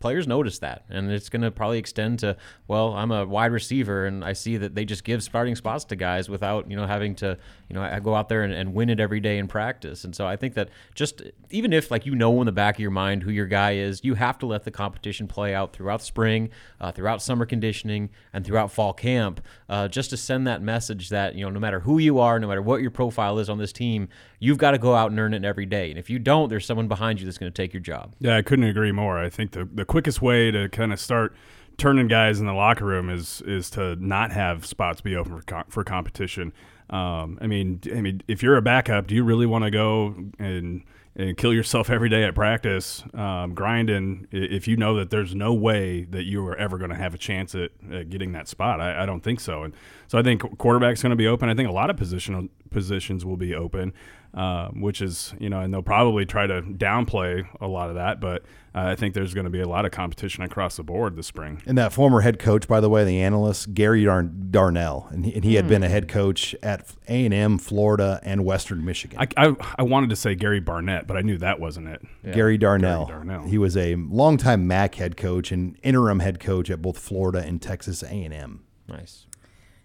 [0.00, 0.84] Players notice that.
[0.88, 4.56] And it's going to probably extend to well i'm a wide receiver and i see
[4.56, 7.36] that they just give starting spots to guys without you know having to
[7.68, 10.04] you know I go out there and, and win it every day in practice.
[10.04, 12.80] And so i think that just even if like you know in the back of
[12.80, 16.02] your mind who your guy is you have to let the competition play out throughout
[16.02, 21.08] spring uh, throughout summer conditioning and throughout fall camp uh, just to send that message
[21.08, 23.58] that you know no matter who you are no matter what your profile is on
[23.58, 24.08] this team
[24.40, 25.90] you've got to go out and earn it every day.
[25.90, 28.14] And if you don't there's someone behind you that's going to take your job.
[28.20, 29.18] Yeah, I couldn't agree more.
[29.18, 31.34] I think the, the quickest way to kind of start
[31.78, 35.64] turning guys in the locker room is is to not have spots be open for
[35.68, 36.52] for competition.
[36.90, 40.14] Um, I mean, I mean, if you're a backup, do you really want to go
[40.38, 40.84] and
[41.16, 44.26] and kill yourself every day at practice, um, grinding?
[44.30, 47.18] If you know that there's no way that you are ever going to have a
[47.18, 49.64] chance at, at getting that spot, I, I don't think so.
[49.64, 49.74] And
[50.06, 51.48] so I think quarterback's going to be open.
[51.48, 53.92] I think a lot of positional positions will be open,
[54.34, 58.20] uh, which is you know, and they'll probably try to downplay a lot of that.
[58.20, 58.42] But
[58.74, 61.26] uh, I think there's going to be a lot of competition across the board this
[61.26, 61.62] spring.
[61.66, 65.34] And that former head coach, by the way, the analyst Gary Darn- Darnell, and he,
[65.34, 69.18] and he had been a head coach at A and M, Florida, and Western Michigan.
[69.18, 72.02] I, I, I wanted to say Gary Barnett, but I knew that wasn't it.
[72.32, 73.06] Gary Darnell.
[73.06, 73.48] Gary Darnell.
[73.48, 77.60] He was a longtime MAC head coach and interim head coach at both Florida and
[77.60, 78.64] Texas A and M.
[78.86, 79.26] Nice.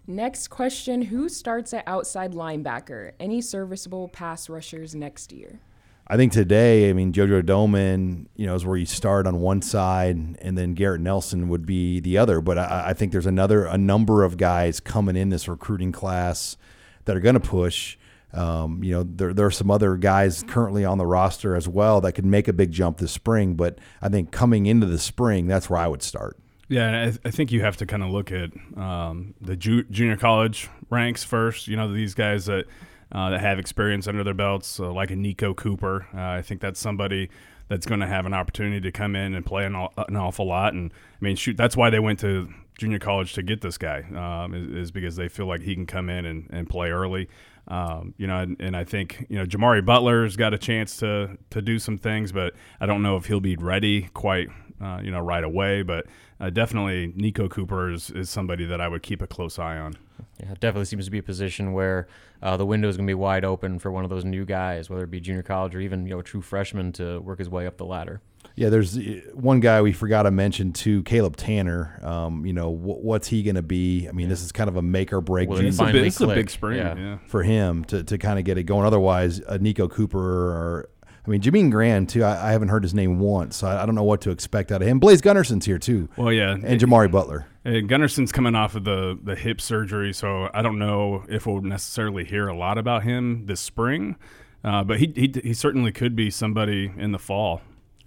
[0.06, 3.14] Next question Who starts at outside linebacker?
[3.20, 5.60] Any serviceable pass rushers next year?
[6.06, 9.62] I think today, I mean, JoJo Domann, you know, is where you start on one
[9.62, 12.42] side, and then Garrett Nelson would be the other.
[12.42, 16.58] But I, I think there's another a number of guys coming in this recruiting class
[17.06, 17.98] that are going to push.
[18.34, 22.02] Um, you know, there, there are some other guys currently on the roster as well
[22.02, 23.54] that could make a big jump this spring.
[23.54, 26.38] But I think coming into the spring, that's where I would start.
[26.74, 29.84] Yeah, I, th- I think you have to kind of look at um, the ju-
[29.92, 31.68] junior college ranks first.
[31.68, 32.66] You know, these guys that
[33.12, 36.08] uh, that have experience under their belts, uh, like a Niko Cooper.
[36.16, 37.30] Uh, I think that's somebody
[37.68, 40.74] that's going to have an opportunity to come in and play an, an awful lot.
[40.74, 44.02] And I mean, shoot, that's why they went to junior college to get this guy
[44.16, 47.30] um, is, is because they feel like he can come in and, and play early.
[47.68, 51.38] Um, you know, and, and I think you know Jimari Butler's got a chance to
[51.52, 54.50] to do some things, but I don't know if he'll be ready quite
[54.82, 55.82] uh, you know right away.
[55.84, 56.06] But
[56.40, 59.96] uh, definitely Niko Cooper is, is somebody that I would keep a close eye on.
[60.40, 62.08] Yeah, definitely seems to be a position where
[62.42, 64.90] uh, the window is going to be wide open for one of those new guys,
[64.90, 67.50] whether it be junior college or even you know a true freshman to work his
[67.50, 68.22] way up the ladder.
[68.56, 72.00] Yeah, there's uh, one guy we forgot to mention too, Caleb Tanner.
[72.04, 74.08] Um, you know, wh- what's he going to be?
[74.08, 75.86] I mean, this is kind of a make or break Well, junior it's It's a,
[75.86, 76.78] Finally big, it's a big spring.
[76.78, 76.96] yeah.
[76.96, 77.18] Yeah.
[77.26, 78.86] for him to, to kind of get it going.
[78.86, 80.90] Otherwise, uh, Niko Cooper or
[81.26, 82.24] I mean, Jameen Grand too.
[82.24, 84.72] I, I haven't heard his name once, so I, I don't know what to expect
[84.72, 85.00] out of him.
[85.00, 87.48] Blaise Gunnerson's here too, Well, yeah, and Jimari Butler.
[87.66, 91.62] Uh, Gunnerson's coming off of the the hip surgery, so I don't know if we'll
[91.62, 94.18] necessarily hear a lot about him this spring.
[94.66, 97.62] Uh, but he, he he certainly could be somebody in the fall.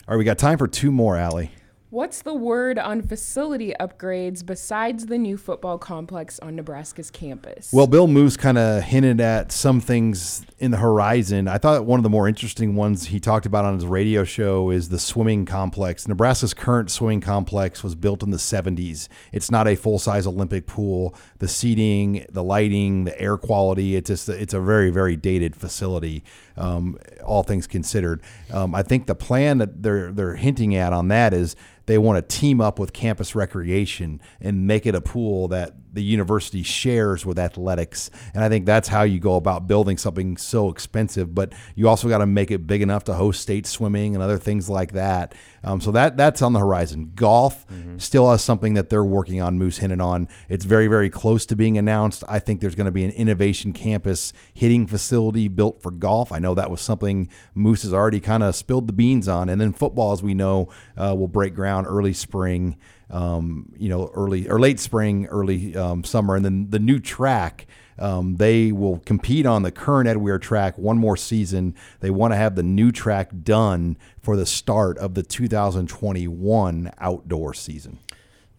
[0.08, 1.50] All right, we got time for two more, Allie.
[1.96, 7.72] What's the word on facility upgrades besides the new football complex on Nebraska's campus?
[7.72, 11.48] Well, Bill Moos kind of hinted at some things in the horizon.
[11.48, 14.68] I thought one of the more interesting ones he talked about on his radio show
[14.68, 16.06] is the swimming complex.
[16.06, 19.08] Nebraska's current swimming complex was built in the 70s.
[19.32, 21.14] It's not a full size Olympic pool.
[21.38, 26.24] The seating, the lighting, the air quality, it's just it's a very very dated facility.
[26.56, 31.08] Um, all things considered, um, I think the plan that they're they're hinting at on
[31.08, 31.54] that is
[31.86, 36.02] they want to team up with campus recreation and make it a pool that the
[36.02, 38.10] university shares with athletics.
[38.34, 41.34] And I think that's how you go about building something so expensive.
[41.34, 44.38] But you also got to make it big enough to host state swimming and other
[44.38, 45.34] things like that.
[45.64, 47.10] Um, so that that's on the horizon.
[47.16, 47.66] Golf
[47.98, 49.58] still has something that they're working on.
[49.58, 50.28] Moos hinted on.
[50.48, 52.22] It's very very close to being announced.
[52.28, 56.30] I think there's going to be an innovation campus hitting facility built for golf.
[56.30, 59.48] I know that was something Moos has already kind of spilled the beans on.
[59.48, 62.76] And then football, as we know, uh, will break ground early spring
[63.10, 67.66] um, you know, early or late spring, early um, summer, and then the new track.
[67.98, 71.74] Um, they will compete on the current Ed Weir track one more season.
[72.00, 77.54] They want to have the new track done for the start of the 2021 outdoor
[77.54, 78.00] season.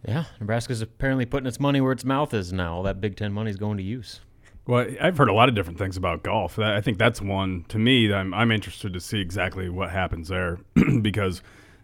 [0.08, 2.76] Yeah, Nebraska's apparently putting its money where its mouth is now.
[2.76, 4.22] All that Big Ten money is going to use.
[4.66, 6.60] Well, I've heard a lot of different things about golf.
[6.60, 8.08] I think that's one to me.
[8.08, 10.60] That I'm, I'm interested to see exactly what happens there
[11.02, 11.42] because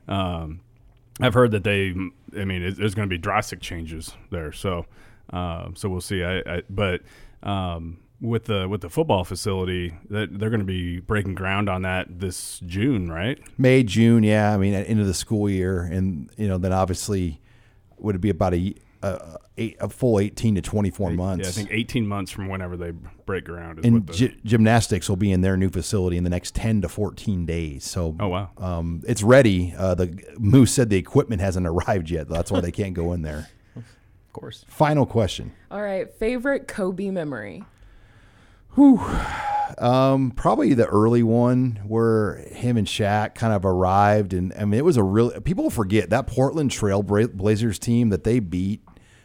[0.07, 0.59] um,
[1.21, 1.93] I've heard that they.
[2.37, 4.51] I mean, it, there's going to be drastic changes there.
[4.51, 4.85] So,
[5.31, 6.23] uh, so we'll see.
[6.23, 7.01] I, I but
[7.43, 11.83] um, with the with the football facility, that they're going to be breaking ground on
[11.83, 13.39] that this June, right?
[13.57, 14.53] May, June, yeah.
[14.53, 17.41] I mean, at end of the school year, and you know, then obviously,
[17.97, 18.73] would it be about a
[19.03, 21.43] a, eight, a full 18 to 24 months?
[21.45, 24.37] Yeah, I think 18 months from whenever they break ground is and what the, gy-
[24.45, 27.83] gymnastics will be in their new facility in the next 10 to 14 days.
[27.83, 28.49] So, Oh, wow.
[28.57, 29.73] um, it's ready.
[29.77, 32.27] Uh, the Moos said the equipment hasn't arrived yet.
[32.29, 33.49] That's why they can't go in there.
[34.35, 34.65] Of course.
[34.67, 35.51] Final question.
[35.69, 37.61] All right, favorite Kobe memory.
[39.77, 44.79] Um, probably the early one where him and Shaq kind of arrived, and I mean
[44.79, 45.29] it was a real.
[45.41, 48.81] People forget that Portland Trail Blazers team that they beat.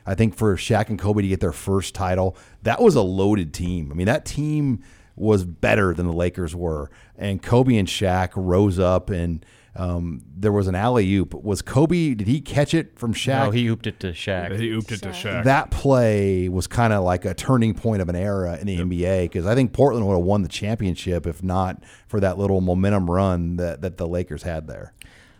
[0.09, 3.53] I think for Shaq and Kobe to get their first title, that was a loaded
[3.53, 3.93] team.
[3.93, 4.83] I mean that team
[5.17, 9.45] was better than the Lakers were, and Kobe and Shaq rose up and.
[9.77, 11.35] Um, there was an alley oop.
[11.35, 12.15] Was Kobe?
[12.15, 13.45] Did he catch it from Shaq?
[13.45, 14.59] No, he hooped it to Shaq.
[14.59, 15.45] he ooped it to Shaq.
[15.45, 19.27] that play was kind of like a turning point of an era in the NBA
[19.27, 23.09] because I think Portland would have won the championship if not for that little momentum
[23.09, 24.95] run that, that the Lakers had there.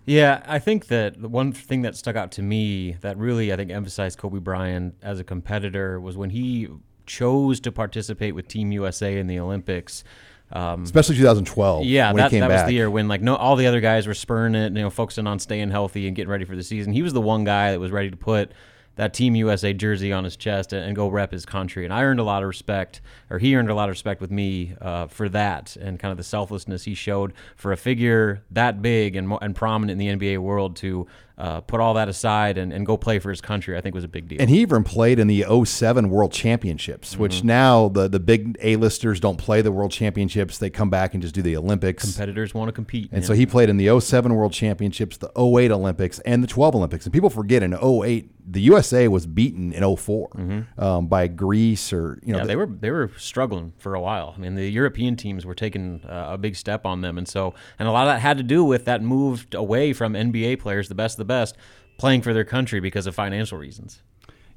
[0.09, 3.57] Yeah, I think that the one thing that stuck out to me that really I
[3.57, 6.69] think emphasized Kobe Bryant as a competitor was when he
[7.05, 10.05] chose to participate with Team USA in the Olympics.
[10.51, 11.85] Um, Especially 2012.
[11.85, 14.55] Yeah, that, that was the year when like no all the other guys were spurring
[14.55, 16.95] it, you know, focusing on staying healthy and getting ready for the season.
[16.95, 18.53] He was the one guy that was ready to put
[18.99, 21.85] that Team USA jersey on his chest and, and, go rep his country.
[21.85, 24.33] And I earned a lot of respect, or he earned a lot of respect with
[24.33, 28.83] me uh, for that and kind of the selflessness he showed for a figure that
[28.83, 31.07] big and, and prominent in the NBA world to
[31.39, 34.03] uh, put all that aside and, and go play for his country, I think was
[34.03, 34.41] a big deal.
[34.41, 37.23] And he even played in the 07 World Championships, mm-hmm.
[37.23, 40.59] which now the, the big A-listers don't play the World Championships.
[40.59, 42.03] They come back and just do the Olympics.
[42.03, 43.11] Competitors want to compete.
[43.13, 43.29] And yeah.
[43.29, 47.07] so he played in the 07 World Championships, the 08 Olympics, and the 12 Olympics.
[47.07, 50.83] And people forget in 08, the USA was beaten in 4 mm-hmm.
[50.83, 52.39] um, by Greece or, you know.
[52.39, 54.35] Yeah, they were, they were struggling for a while.
[54.37, 57.19] I mean, the European teams were taking uh, a big step on them.
[57.19, 60.15] And so, and a lot of that had to do with that move away from
[60.15, 61.57] NBA players, the best of the best
[61.99, 64.03] playing for their country because of financial reasons.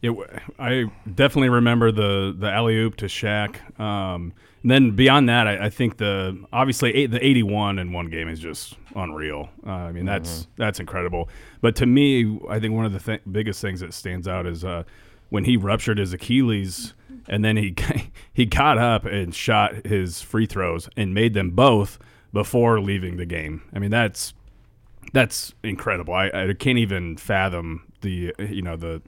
[0.02, 0.14] Yeah,
[0.58, 3.80] I definitely remember the the alley oop to Shaq.
[3.80, 7.94] Um, and then beyond that, I, I, think the obviously eight, the eighty one in
[7.94, 9.50] one game is just unreal.
[9.66, 10.52] Uh, I mean, that's mm-hmm.
[10.58, 11.30] that's incredible.
[11.62, 14.66] But to me, I think one of the th- biggest things that stands out is
[14.66, 14.84] uh,
[15.30, 16.94] when he ruptured his Achilles,
[17.28, 17.76] and then he
[18.34, 22.00] he got up and shot his free throws and made them both
[22.34, 23.62] before leaving the game.
[23.72, 24.34] I mean, that's
[25.14, 26.14] that's incredible.
[26.14, 29.02] I, I can't even fathom the you know the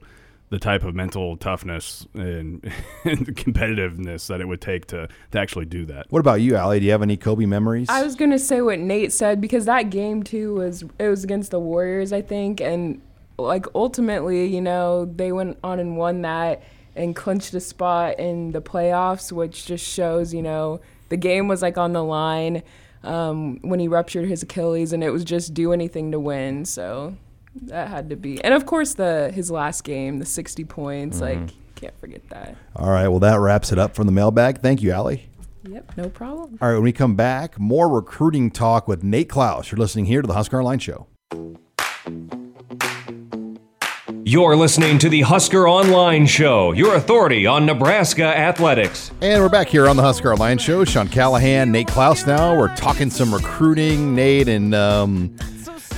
[0.50, 2.62] the type of mental toughness and,
[3.04, 6.06] and competitiveness that it would take to, to actually do that.
[6.10, 6.78] What about you, Ali?
[6.78, 7.88] Do you have any Kobe memories?
[7.88, 11.50] I was gonna say what Nate said because that game too was it was against
[11.50, 13.00] the Warriors, I think, and
[13.38, 16.62] like ultimately, you know, they went on and won that
[16.94, 21.62] and clinched a spot in the playoffs, which just shows, you know, the game was
[21.62, 22.62] like on the line
[23.04, 26.64] um, when he ruptured his Achilles, and it was just do anything to win.
[26.64, 27.16] So
[27.62, 31.42] that had to be, and of course the his last game, the 60 points, mm-hmm.
[31.42, 32.56] like can't forget that.
[32.76, 34.60] All right, well that wraps it up from the mailbag.
[34.60, 35.28] Thank you, Allie.
[35.68, 36.58] Yep, no problem.
[36.60, 39.70] All right, when we come back, more recruiting talk with Nate Clouse.
[39.70, 41.06] You're listening here to the Husker Online Show.
[44.26, 49.10] You're listening to the Husker Online Show, your authority on Nebraska athletics.
[49.20, 50.82] And we're back here on the Husker Online Show.
[50.86, 52.58] Sean Callahan, Nate Clouse now.
[52.58, 54.14] We're talking some recruiting.
[54.14, 55.36] Nate and um,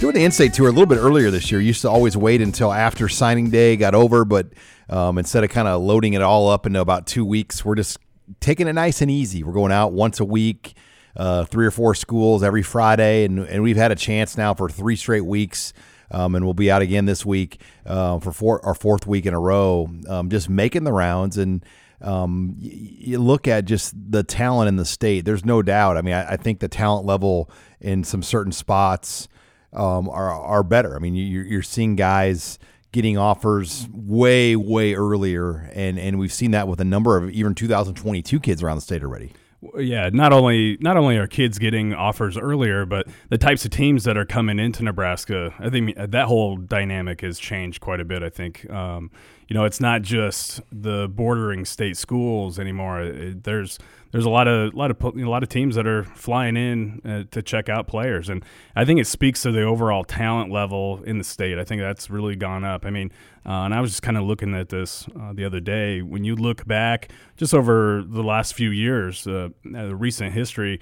[0.00, 1.60] doing the in-state tour a little bit earlier this year.
[1.60, 4.48] Used to always wait until after signing day got over, but
[4.90, 7.96] um, instead of kind of loading it all up into about two weeks, we're just
[8.40, 9.44] taking it nice and easy.
[9.44, 10.74] We're going out once a week,
[11.16, 14.68] uh, three or four schools every Friday, and, and we've had a chance now for
[14.68, 15.72] three straight weeks–
[16.10, 19.34] um, and we'll be out again this week uh, for four, our fourth week in
[19.34, 21.36] a row, um, just making the rounds.
[21.38, 21.64] And
[22.00, 25.24] um, you look at just the talent in the state.
[25.24, 25.96] There's no doubt.
[25.96, 29.28] I mean, I, I think the talent level in some certain spots
[29.72, 30.94] um, are are better.
[30.96, 32.58] I mean, you're, you're seeing guys
[32.92, 37.54] getting offers way way earlier, and and we've seen that with a number of even
[37.54, 39.32] 2022 kids around the state already
[39.78, 44.04] yeah, not only not only are kids getting offers earlier, but the types of teams
[44.04, 45.54] that are coming into Nebraska.
[45.58, 48.22] I think that whole dynamic has changed quite a bit.
[48.22, 49.10] I think um,
[49.48, 53.02] you know it's not just the bordering state schools anymore.
[53.02, 53.78] It, there's
[54.12, 57.24] there's a lot of lot of a lot of teams that are flying in uh,
[57.30, 61.18] to check out players, and I think it speaks to the overall talent level in
[61.18, 61.58] the state.
[61.58, 62.86] I think that's really gone up.
[62.86, 63.10] I mean,
[63.44, 66.02] uh, and I was just kind of looking at this uh, the other day.
[66.02, 70.80] When you look back just over the last few years, uh, recent history.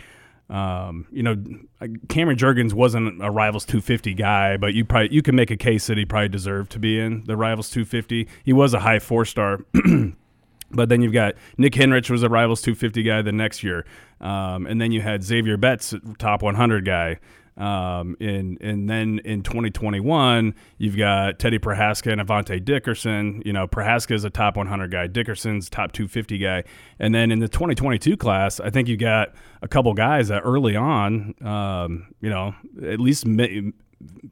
[0.51, 1.43] Um, you know,
[2.11, 5.87] Cameron Jurgens wasn't a Rivals 250 guy, but you probably you can make a case
[5.87, 8.29] that he probably deserved to be in the Rivals 250.
[8.45, 9.61] He was a high four star.
[10.75, 13.87] But then you've got Nick Henrich was a Rivals 250 guy the next year,
[14.21, 17.19] um, and then you had Xavier Betts, top 100 guy.
[17.57, 23.43] Um, and and then in 2021, you've got Teddy Prochazka and Avante Dickerson.
[23.45, 26.65] You know, Prochazka is a top 100 guy, Dickerson's top 250 guy.
[26.99, 30.75] And then in the 2022 class, I think you got a couple guys that early
[30.75, 33.25] on, um, you know, at least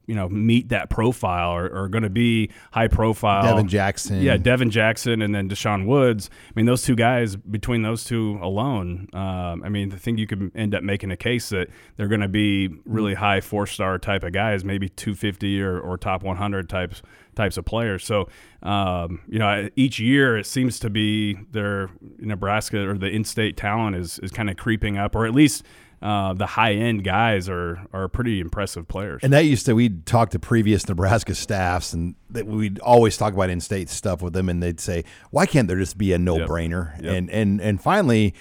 [0.07, 3.43] you know meet that profile or are going to be high profile.
[3.43, 6.31] Devin Jackson, yeah, Devin Jackson, and then Deshaun Woods.
[6.49, 10.27] I mean, those two guys between those two alone, um, I mean, I think you
[10.27, 13.99] could end up making a case that they're going to be really high four star
[13.99, 17.03] type of guys, maybe 250 or, or top 100 types
[17.35, 18.05] types of players.
[18.05, 18.29] So,
[18.63, 23.97] um, you know, each year it seems to be their Nebraska or the in-state talent
[23.97, 25.65] is is kind of creeping up, or at least
[26.03, 29.21] uh, the high end guys are are pretty impressive players.
[29.23, 33.33] And that used to we'd talk to previous Nebraska staffs, and that we'd always talk
[33.33, 36.19] about in state stuff with them, and they'd say, "Why can't there just be a
[36.19, 37.05] no brainer?" Yep.
[37.05, 37.15] Yep.
[37.15, 38.35] And and and finally.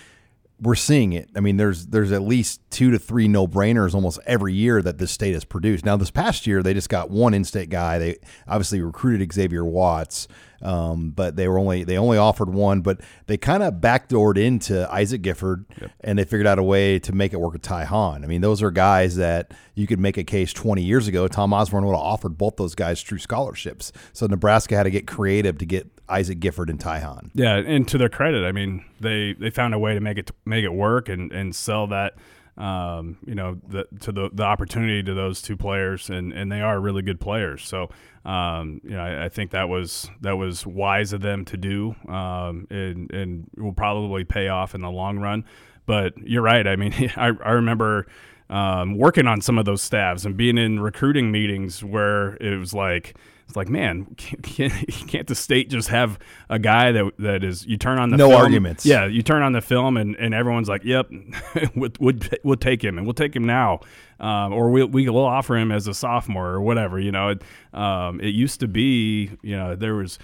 [0.62, 1.30] We're seeing it.
[1.36, 5.00] I mean, there's there's at least two to three no brainers almost every year that
[5.00, 5.84] this state has produced.
[5.86, 7.98] Now, this past year they just got one in-state guy.
[7.98, 10.28] They obviously recruited Xavier Watts,
[10.62, 12.82] um, but they were only they only offered one.
[12.82, 15.92] But they kind of backdoored into Isaac Gifford, yep.
[16.02, 18.24] and they figured out a way to make it work with Ty Hahn.
[18.24, 21.28] I mean, those are guys that you could make a case 20 years ago.
[21.28, 23.92] Tom Osborne would have offered both those guys true scholarships.
[24.14, 27.32] So Nebraska had to get creative to get Isaac Gifford and Ty Hahn.
[27.34, 30.32] Yeah, and to their credit, I mean, they they found a way to make it
[30.46, 32.16] make it work and and sell that
[32.58, 36.62] um, you know, the, to the, the opportunity to those two players, and, and they
[36.62, 37.64] are really good players.
[37.64, 37.90] So,
[38.26, 41.96] um, you know, I, I, think that was that was wise of them to do,
[42.08, 45.46] um, and and will probably pay off in the long run.
[45.88, 46.68] But you're right.
[46.68, 48.06] I mean, I, I remember
[48.52, 52.74] um, working on some of those staffs and being in recruiting meetings where it was
[52.74, 53.16] like
[53.48, 54.74] it's like, man, can't,
[55.08, 58.30] can't, the state just have a guy that that is you turn on the no
[58.30, 58.86] film, arguments?
[58.86, 61.10] Yeah, you turn on the film and, and everyone's like, yep,
[61.76, 63.80] we'll, we'll, we'll take him and we'll take him now,
[64.20, 67.00] um, or we'll we will offer him as a sophomore or whatever.
[67.00, 67.42] You know, it,
[67.74, 70.20] um, it used to be, you know, there was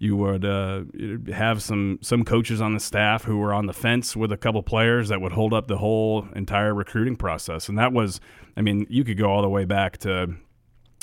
[0.00, 0.82] you would uh,
[1.30, 4.62] have some some coaches on the staff who were on the fence with a couple
[4.62, 8.18] players that would hold up the whole entire recruiting process, and that was,
[8.56, 10.34] I mean, you could go all the way back to,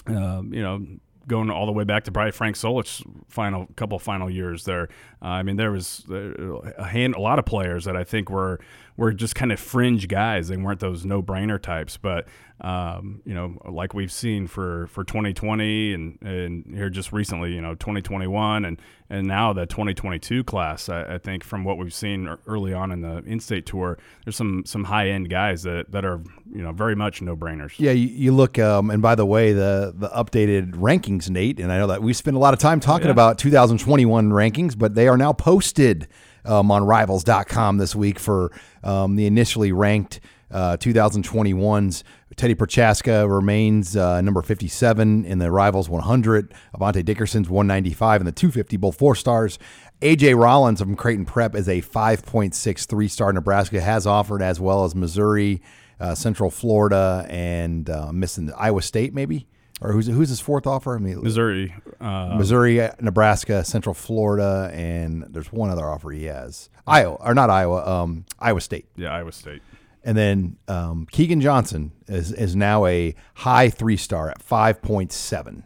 [0.08, 0.84] uh, you know,
[1.28, 4.90] going all the way back to probably Frank Solich's final couple final years there.
[5.22, 8.60] Uh, I mean, there was a hand, a lot of players that I think were
[8.98, 10.48] were just kind of fringe guys.
[10.48, 12.28] They weren't those no brainer types, but
[12.62, 17.62] um, you know, like we've seen for, for 2020 and, and here just recently, you
[17.62, 18.82] know, 2021 and,
[19.12, 23.02] and now the 2022 class, I, I think from what we've seen early on in
[23.02, 26.20] the in-state tour, there's some, some high end guys that, that are,
[26.52, 27.74] you know, very much no brainers.
[27.78, 27.92] Yeah.
[27.92, 31.78] You, you look, um, and by the way, the, the updated rankings, Nate, and I
[31.78, 33.12] know that we spend a lot of time talking yeah.
[33.12, 36.08] about 2021 rankings, but they are now posted
[36.48, 38.52] um, on rivals.com this week for
[38.84, 40.20] um, the initially ranked
[40.50, 42.04] uh, 2021's
[42.38, 46.54] Teddy Prochazka remains uh, number 57 in the Rivals 100.
[46.76, 49.58] Avante Dickerson's 195 in the 250, both four stars.
[50.02, 53.34] AJ Rollins from Creighton Prep is a 5.63 star.
[53.34, 55.64] Nebraska has offered as well as Missouri,
[56.00, 59.48] uh, Central Florida, and uh, missing Iowa State maybe.
[59.80, 60.96] Or who's who's his fourth offer?
[60.96, 66.70] I mean, Missouri, uh, Missouri, Nebraska, Central Florida, and there's one other offer he has.
[66.88, 68.88] Iowa or not Iowa, um, Iowa State.
[68.96, 69.62] Yeah, Iowa State.
[70.08, 75.64] And then um, Keegan Johnson is, is now a high three star at 5.7.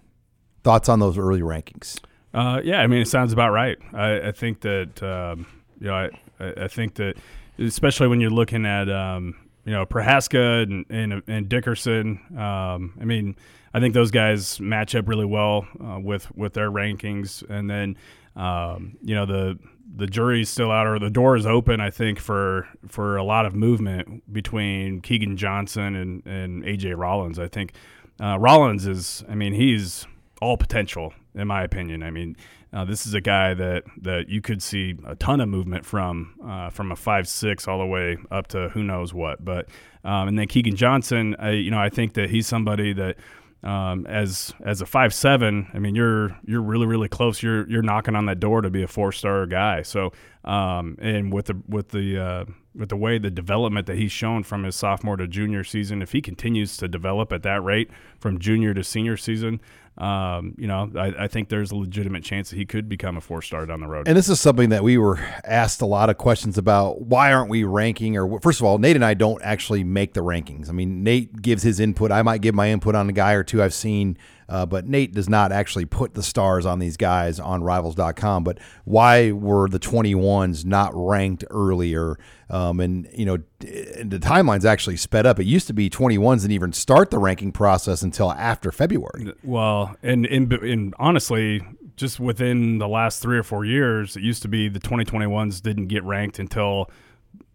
[0.63, 1.99] Thoughts on those early rankings?
[2.33, 3.77] Uh, yeah, I mean, it sounds about right.
[3.93, 5.45] I, I think that, um,
[5.79, 6.09] you know, I,
[6.39, 7.17] I think that,
[7.59, 13.05] especially when you're looking at, um, you know, Prochazka and, and, and Dickerson, um, I
[13.05, 13.35] mean,
[13.73, 17.47] I think those guys match up really well uh, with, with their rankings.
[17.49, 17.97] And then,
[18.35, 19.57] um, you know, the,
[19.95, 21.81] the jury's still out or the door is open.
[21.81, 27.39] I think for for a lot of movement between Keegan Johnson and and AJ Rollins.
[27.39, 27.73] I think
[28.21, 29.23] uh, Rollins is.
[29.27, 30.07] I mean, he's
[30.41, 32.03] all potential in my opinion.
[32.03, 32.35] I mean,
[32.73, 36.35] uh, this is a guy that that you could see a ton of movement from
[36.45, 39.43] uh, from a five six all the way up to who knows what.
[39.43, 39.67] But
[40.03, 43.17] um, and then Keegan Johnson, I, you know, I think that he's somebody that
[43.63, 47.43] um, as as a five seven, I mean you're you're really really close.
[47.43, 49.83] You're you're knocking on that door to be a four star guy.
[49.83, 50.11] So
[50.43, 54.43] um, and with the with the uh, with the way the development that he's shown
[54.43, 58.39] from his sophomore to junior season, if he continues to develop at that rate from
[58.39, 59.61] junior to senior season,
[60.01, 63.21] um, you know, I, I, think there's a legitimate chance that he could become a
[63.21, 64.07] four star down the road.
[64.07, 67.01] And this is something that we were asked a lot of questions about.
[67.01, 68.17] Why aren't we ranking?
[68.17, 70.69] Or first of all, Nate and I don't actually make the rankings.
[70.69, 72.11] I mean, Nate gives his input.
[72.11, 74.17] I might give my input on a guy or two I've seen
[74.51, 78.43] uh, but Nate does not actually put the stars on these guys on rivals.com.
[78.43, 82.17] But why were the 21s not ranked earlier?
[82.49, 85.39] Um, and, you know, the timeline's actually sped up.
[85.39, 89.33] It used to be 21s didn't even start the ranking process until after February.
[89.41, 91.61] Well, and, and, and honestly,
[91.95, 95.87] just within the last three or four years, it used to be the 2021s didn't
[95.87, 96.89] get ranked until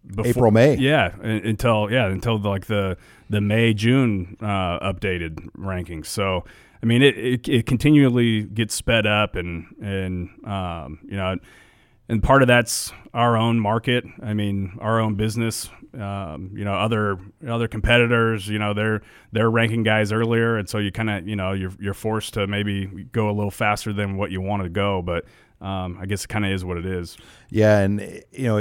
[0.05, 0.75] before, April May.
[0.75, 2.97] Yeah, until yeah until like the
[3.29, 6.05] the May June uh, updated rankings.
[6.05, 6.45] So
[6.81, 11.37] I mean, it, it, it continually gets sped up, and and um, you know,
[12.07, 14.05] and part of that's our own market.
[14.21, 15.69] I mean, our own business.
[15.97, 17.17] Um, you know, other
[17.47, 18.47] other competitors.
[18.47, 21.73] You know, they're they're ranking guys earlier, and so you kind of you know you're
[21.79, 25.01] you're forced to maybe go a little faster than what you want to go.
[25.01, 25.25] But
[25.59, 27.17] um, I guess it kind of is what it is.
[27.49, 28.57] Yeah, and you know,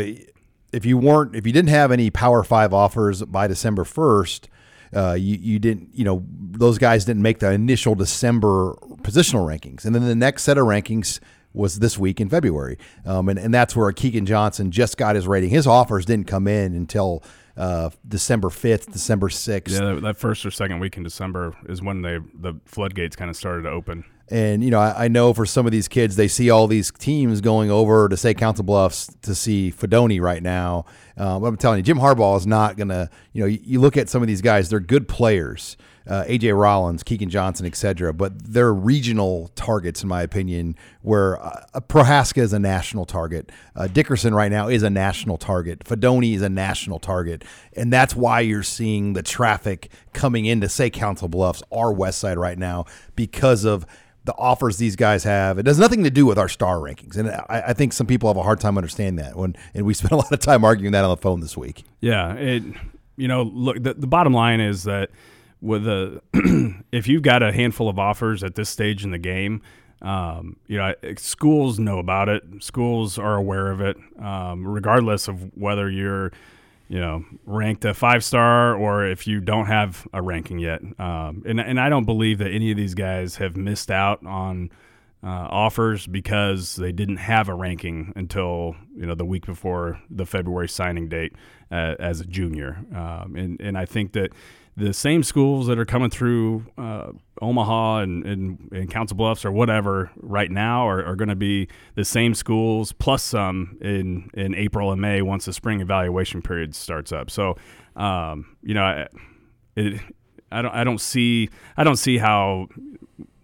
[0.72, 4.48] if you weren't if you didn't have any Power Five offers by December first
[4.94, 9.84] uh, you, you didn't, you know, those guys didn't make the initial December positional rankings.
[9.84, 11.20] And then the next set of rankings
[11.56, 15.26] was this week in February, um, and and that's where Keegan Johnson just got his
[15.26, 15.50] rating.
[15.50, 17.22] His offers didn't come in until
[17.56, 19.70] uh, December 5th, December 6th.
[19.70, 23.30] Yeah, that, that first or second week in December is when they the floodgates kind
[23.30, 24.04] of started to open.
[24.28, 26.90] And you know, I, I, know for some of these kids, they see all these
[26.90, 30.84] teams going over to say Council Bluffs to see Fidone right now.
[31.16, 33.08] Um, I'm telling you, Jim Harbaugh is not gonna.
[33.32, 35.76] You know, you, you, look at some of these guys; they're good players.
[36.06, 38.12] Uh, AJ Rollins, Keegan Johnson, etc.
[38.12, 40.76] But they're regional targets, in my opinion.
[41.02, 45.80] Where uh, Prochazka is a national target, uh, Dickerson right now is a national target,
[45.80, 47.44] Fidone is a national target,
[47.74, 52.38] and that's why you're seeing the traffic coming into say Council Bluffs, our West Side
[52.38, 53.86] right now, because of
[54.26, 55.58] the offers these guys have.
[55.58, 58.28] It has nothing to do with our star rankings, and I, I, think some people
[58.28, 59.36] have a hard time understanding that.
[59.36, 61.84] When and we spent a lot of time arguing that on the phone this week.
[62.00, 62.62] Yeah, it.
[63.16, 63.82] You know, look.
[63.82, 65.10] The, the bottom line is that
[65.60, 66.20] with a
[66.92, 69.62] if you've got a handful of offers at this stage in the game.
[70.02, 72.44] Um, you know, schools know about it.
[72.60, 76.32] Schools are aware of it, um, regardless of whether you're
[76.88, 80.80] you know, ranked a five star or if you don't have a ranking yet.
[80.98, 84.70] Um, and, and I don't believe that any of these guys have missed out on
[85.24, 90.24] uh, offers because they didn't have a ranking until, you know, the week before the
[90.24, 91.32] February signing date
[91.72, 92.84] uh, as a junior.
[92.94, 94.30] Um, and, and I think that
[94.76, 97.06] the same schools that are coming through uh,
[97.40, 101.68] Omaha and, and, and, Council Bluffs or whatever right now are, are going to be
[101.94, 106.74] the same schools plus some in, in April and May once the spring evaluation period
[106.74, 107.30] starts up.
[107.30, 107.56] So,
[107.96, 109.06] um, you know,
[109.76, 110.00] it,
[110.52, 112.68] I don't I don't see I don't see how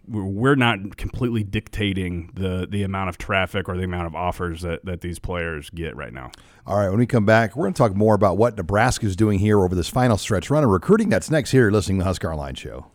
[0.07, 4.85] we're not completely dictating the the amount of traffic or the amount of offers that,
[4.85, 6.31] that these players get right now.
[6.67, 9.17] All right, when we come back, we're going to talk more about what Nebraska is
[9.17, 11.09] doing here over this final stretch run of recruiting.
[11.09, 12.87] That's next here, listening to the Husker Online Show.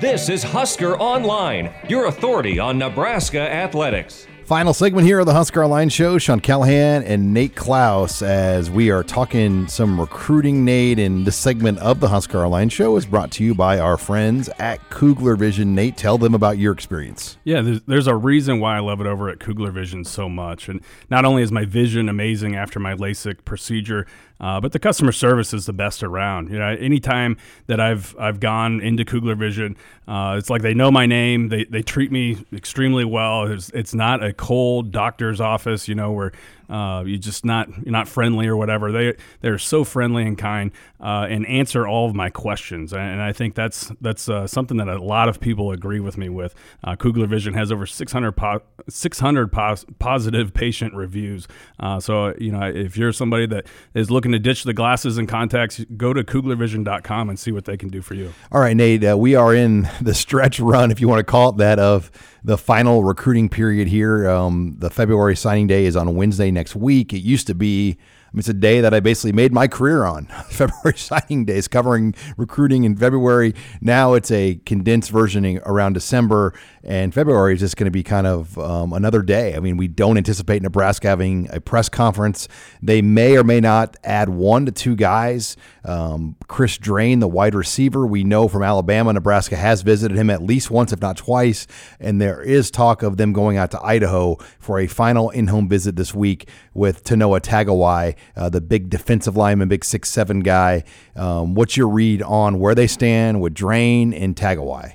[0.00, 4.27] This is Husker Online, your authority on Nebraska athletics.
[4.48, 6.16] Final segment here of the Husker Online Show.
[6.16, 10.98] Sean Callahan and Nate Clouse, as we are talking some recruiting, Nate.
[10.98, 14.48] And this segment of the Husker Online Show is brought to you by our friends
[14.58, 15.74] at Kugler Vision.
[15.74, 17.36] Nate, tell them about your experience.
[17.44, 20.70] Yeah, there's, there's a reason why I love it over at Kugler Vision so much.
[20.70, 20.80] And
[21.10, 24.06] not only is my vision amazing after my LASIK procedure,
[24.40, 26.50] uh, but the customer service is the best around.
[26.50, 27.36] You know, anytime
[27.66, 29.76] that I've I've gone into Kugler Vision,
[30.06, 31.48] uh, it's like they know my name.
[31.48, 33.50] They, they treat me extremely well.
[33.50, 36.32] It's, it's not a cold doctor's office, you know, where
[36.68, 38.92] uh, you're just not you're not friendly or whatever.
[38.92, 42.92] They they're so friendly and kind uh, and answer all of my questions.
[42.92, 46.28] And I think that's that's uh, something that a lot of people agree with me
[46.28, 46.54] with.
[46.84, 51.48] Uh, Kugler Vision has over 600 po- 600 pos- positive patient reviews.
[51.80, 55.28] Uh, so you know if you're somebody that is looking to ditch the glasses and
[55.28, 58.32] contacts, go to KuglerVision.com and see what they can do for you.
[58.52, 59.04] All right, Nate.
[59.04, 62.10] Uh, we are in the stretch run, if you want to call it that, of
[62.44, 64.28] the final recruiting period here.
[64.28, 67.12] Um, the February signing day is on Wednesday next week.
[67.12, 67.96] It used to be
[68.28, 70.26] I mean, it's a day that I basically made my career on.
[70.50, 73.54] February signing days, covering recruiting in February.
[73.80, 76.52] Now it's a condensed versioning around December,
[76.84, 79.54] and February is just going to be kind of um, another day.
[79.54, 82.48] I mean, we don't anticipate Nebraska having a press conference.
[82.82, 85.56] They may or may not add one to two guys.
[85.88, 90.42] Um, Chris Drain, the wide receiver, we know from Alabama, Nebraska has visited him at
[90.42, 91.66] least once, if not twice,
[91.98, 95.96] and there is talk of them going out to Idaho for a final in-home visit
[95.96, 100.84] this week with Tanoa Togiai uh, the big defensive lineman, big six seven guy.
[101.16, 104.94] Um, what's your read on where they stand with Drain and Togiai?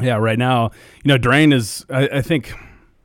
[0.00, 0.70] Yeah, right now,
[1.02, 1.86] you know, Drain is.
[1.88, 2.54] I, I think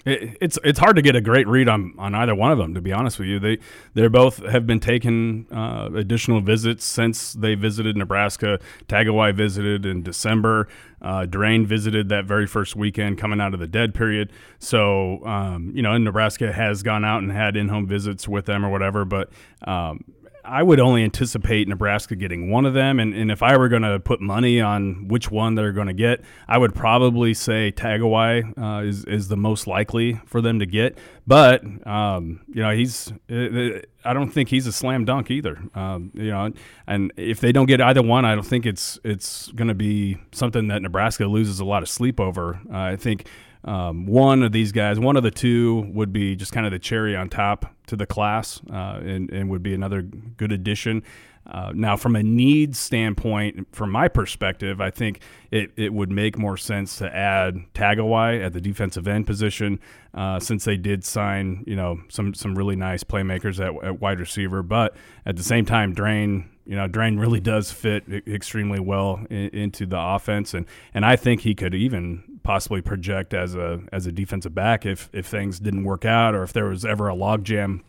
[0.06, 2.74] it, it's it's hard to get a great read on, on either one of them.
[2.74, 3.60] To be honest with you, they
[3.94, 8.60] they both have been taking uh, additional visits since they visited Nebraska.
[8.88, 10.68] Togiai visited in December.
[11.02, 14.32] Uh, Drain visited that very first weekend coming out of the dead period.
[14.60, 18.66] So um, you know, Nebraska has gone out and had in home visits with them
[18.66, 19.30] or whatever, but.
[19.68, 20.04] Um,
[20.44, 23.00] I would only anticipate Nebraska getting one of them.
[23.00, 25.94] And, and if I were going to put money on which one they're going to
[25.94, 30.66] get, I would probably say Togiai uh, is, is the most likely for them to
[30.66, 30.98] get.
[31.28, 35.62] But, um, you know, he's, uh, uh, I don't think he's a slam dunk either.
[35.76, 36.52] Um, you know,
[36.88, 40.18] and if they don't get either one, I don't think it's, it's going to be
[40.32, 42.60] something that Nebraska loses a lot of sleep over.
[42.72, 43.28] Uh, I think
[43.64, 46.80] um, one of these guys, one of the two, would be just kind of the
[46.80, 51.04] cherry on top to the class, uh, and, and would be another good addition.
[51.46, 56.38] Uh, now, from a needs standpoint, from my perspective, I think it, it would make
[56.38, 59.80] more sense to add Togiai at the defensive end position,
[60.14, 64.20] uh, since they did sign, you know, some some really nice playmakers at, at wide
[64.20, 64.62] receiver.
[64.62, 64.96] But
[65.26, 69.86] at the same time, Drain you know, Drain really does fit extremely well in, into
[69.86, 74.12] the offense, and and I think he could even possibly project as a as a
[74.12, 77.82] defensive back if if things didn't work out or if there was ever a logjam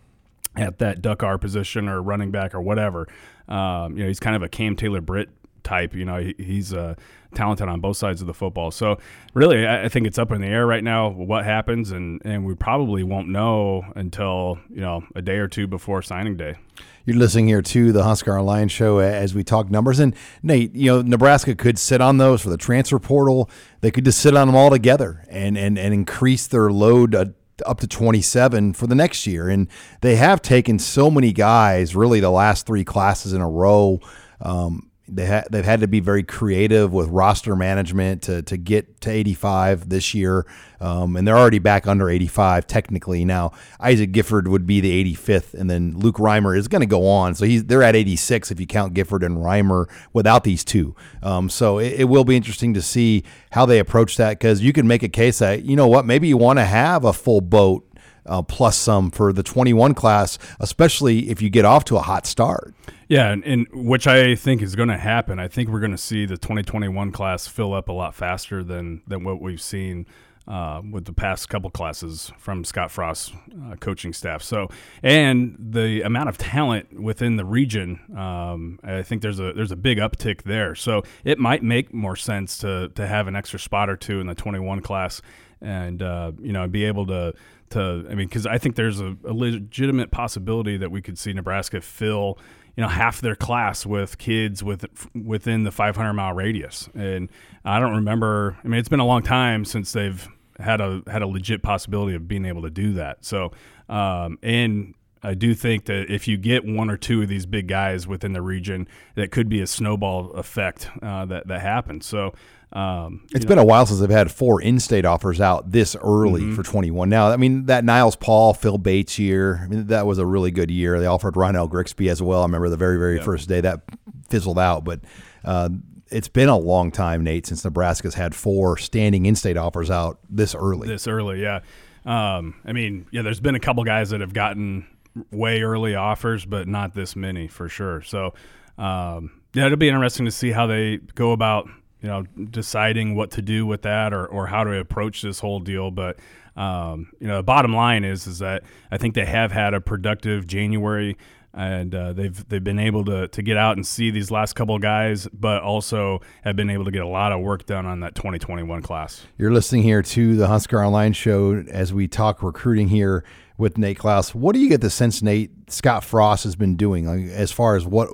[0.57, 3.09] at that duck R position or running back or whatever.
[3.49, 5.31] Um, you know, he's kind of a Cam Taylor Britt
[5.63, 5.95] type.
[5.95, 6.95] You know, he, he's uh,
[7.35, 8.71] talented on both sides of the football.
[8.71, 8.99] So
[9.35, 12.45] really, I, I, think it's up in the air right now what happens, and and
[12.45, 16.57] we probably won't know until you know a day or two before signing day.
[17.05, 19.99] You're listening here to the Husker Online show as we talk numbers.
[19.99, 23.51] And Nate, you know, Nebraska could sit on those for the transfer portal.
[23.81, 27.27] They could just sit on them all together and and, and increase their load uh,
[27.67, 29.49] up to 27 for the next year.
[29.49, 29.69] And
[30.01, 34.01] they have taken so many guys, really the last three classes in a row.
[34.41, 39.01] Um, they ha- they've had to be very creative with roster management to, to get
[39.03, 40.47] to 85 this year.
[40.81, 43.25] Um, and they're already back under 85 technically.
[43.25, 47.09] Now, Isaac Gifford would be the 85th, and then Luke Reimer is going to go
[47.09, 47.35] on.
[47.35, 50.97] So he's they're at 86 if you count Gifford and Reimer without these two.
[51.23, 54.73] Um, so it, it, will be interesting to see how they approach that because you
[54.73, 57.41] can make a case that, you know what, maybe you want to have a full
[57.41, 57.87] boat
[58.27, 62.27] uh, plus some for the 21 class, especially if you get off to a hot
[62.27, 62.75] start.
[63.09, 65.39] Yeah, and, and which I think is going to happen.
[65.39, 69.03] I think we're going to see the 2021 class fill up a lot faster than
[69.07, 70.07] than what we've seen
[70.49, 73.33] uh, with the past couple classes from Scott Frost's
[73.65, 74.43] uh, coaching staff.
[74.43, 74.69] So,
[75.03, 79.77] and the amount of talent within the region, um, I think there's a there's a
[79.77, 80.75] big uptick there.
[80.75, 84.27] So it might make more sense to to have an extra spot or two in
[84.27, 85.23] the 21 class,
[85.61, 87.35] and uh, you know be able to
[87.73, 91.33] to I mean because I think there's a, a legitimate possibility that we could see
[91.33, 92.39] Nebraska fill
[92.77, 97.29] you know half their class with kids with within the 500 mile radius and
[97.67, 100.27] i don't remember i mean it's been a long time since they've
[100.59, 103.53] had a had a legit possibility of being able to do that so
[103.91, 107.69] um, and I do think that if you get one or two of these big
[107.69, 112.07] guys within the region, that could be a snowball effect uh, that that happens.
[112.07, 112.35] So
[112.73, 116.55] um, it's been a while since they've had four in-state offers out this early mm-hmm.
[116.55, 117.09] for 21.
[117.09, 119.61] Now, I mean that Niles Paul, Phil Bates year.
[119.63, 120.99] I mean that was a really good year.
[120.99, 122.41] They offered Ronnell Grigsby as well.
[122.41, 123.83] I remember the very very first day that
[124.29, 125.01] fizzled out, but.
[125.45, 125.71] Uh,
[126.13, 130.55] it's been a long time, Nate, since Nebraska's had four standing in-state offers out this
[130.55, 130.87] early.
[130.87, 131.61] This early, yeah.
[132.05, 134.87] Um, I mean, yeah, there's been a couple guys that have gotten
[135.31, 138.03] way early offers, but not this many for sure.
[138.03, 138.35] So,
[138.79, 141.69] um, yeah, it'll be interesting to see how they go about
[142.03, 145.61] you know, deciding what to do with that or, or how to approach this whole
[145.61, 145.91] deal.
[145.91, 146.19] But
[146.57, 149.81] um, you know, the bottom line is is that I think they have had a
[149.81, 151.17] productive January,
[151.55, 154.75] and uh, they've they've been able to to get out and see these last couple
[154.75, 158.01] of guys, but also have been able to get a lot of work done on
[158.01, 159.25] that 2021 class.
[159.39, 163.25] You're listening here to the Husker Online Show as we talk recruiting here
[163.57, 164.35] with Nate Clouse.
[164.35, 167.77] What do you get the sense Nate Scott Frost has been doing like, as far
[167.77, 168.11] as what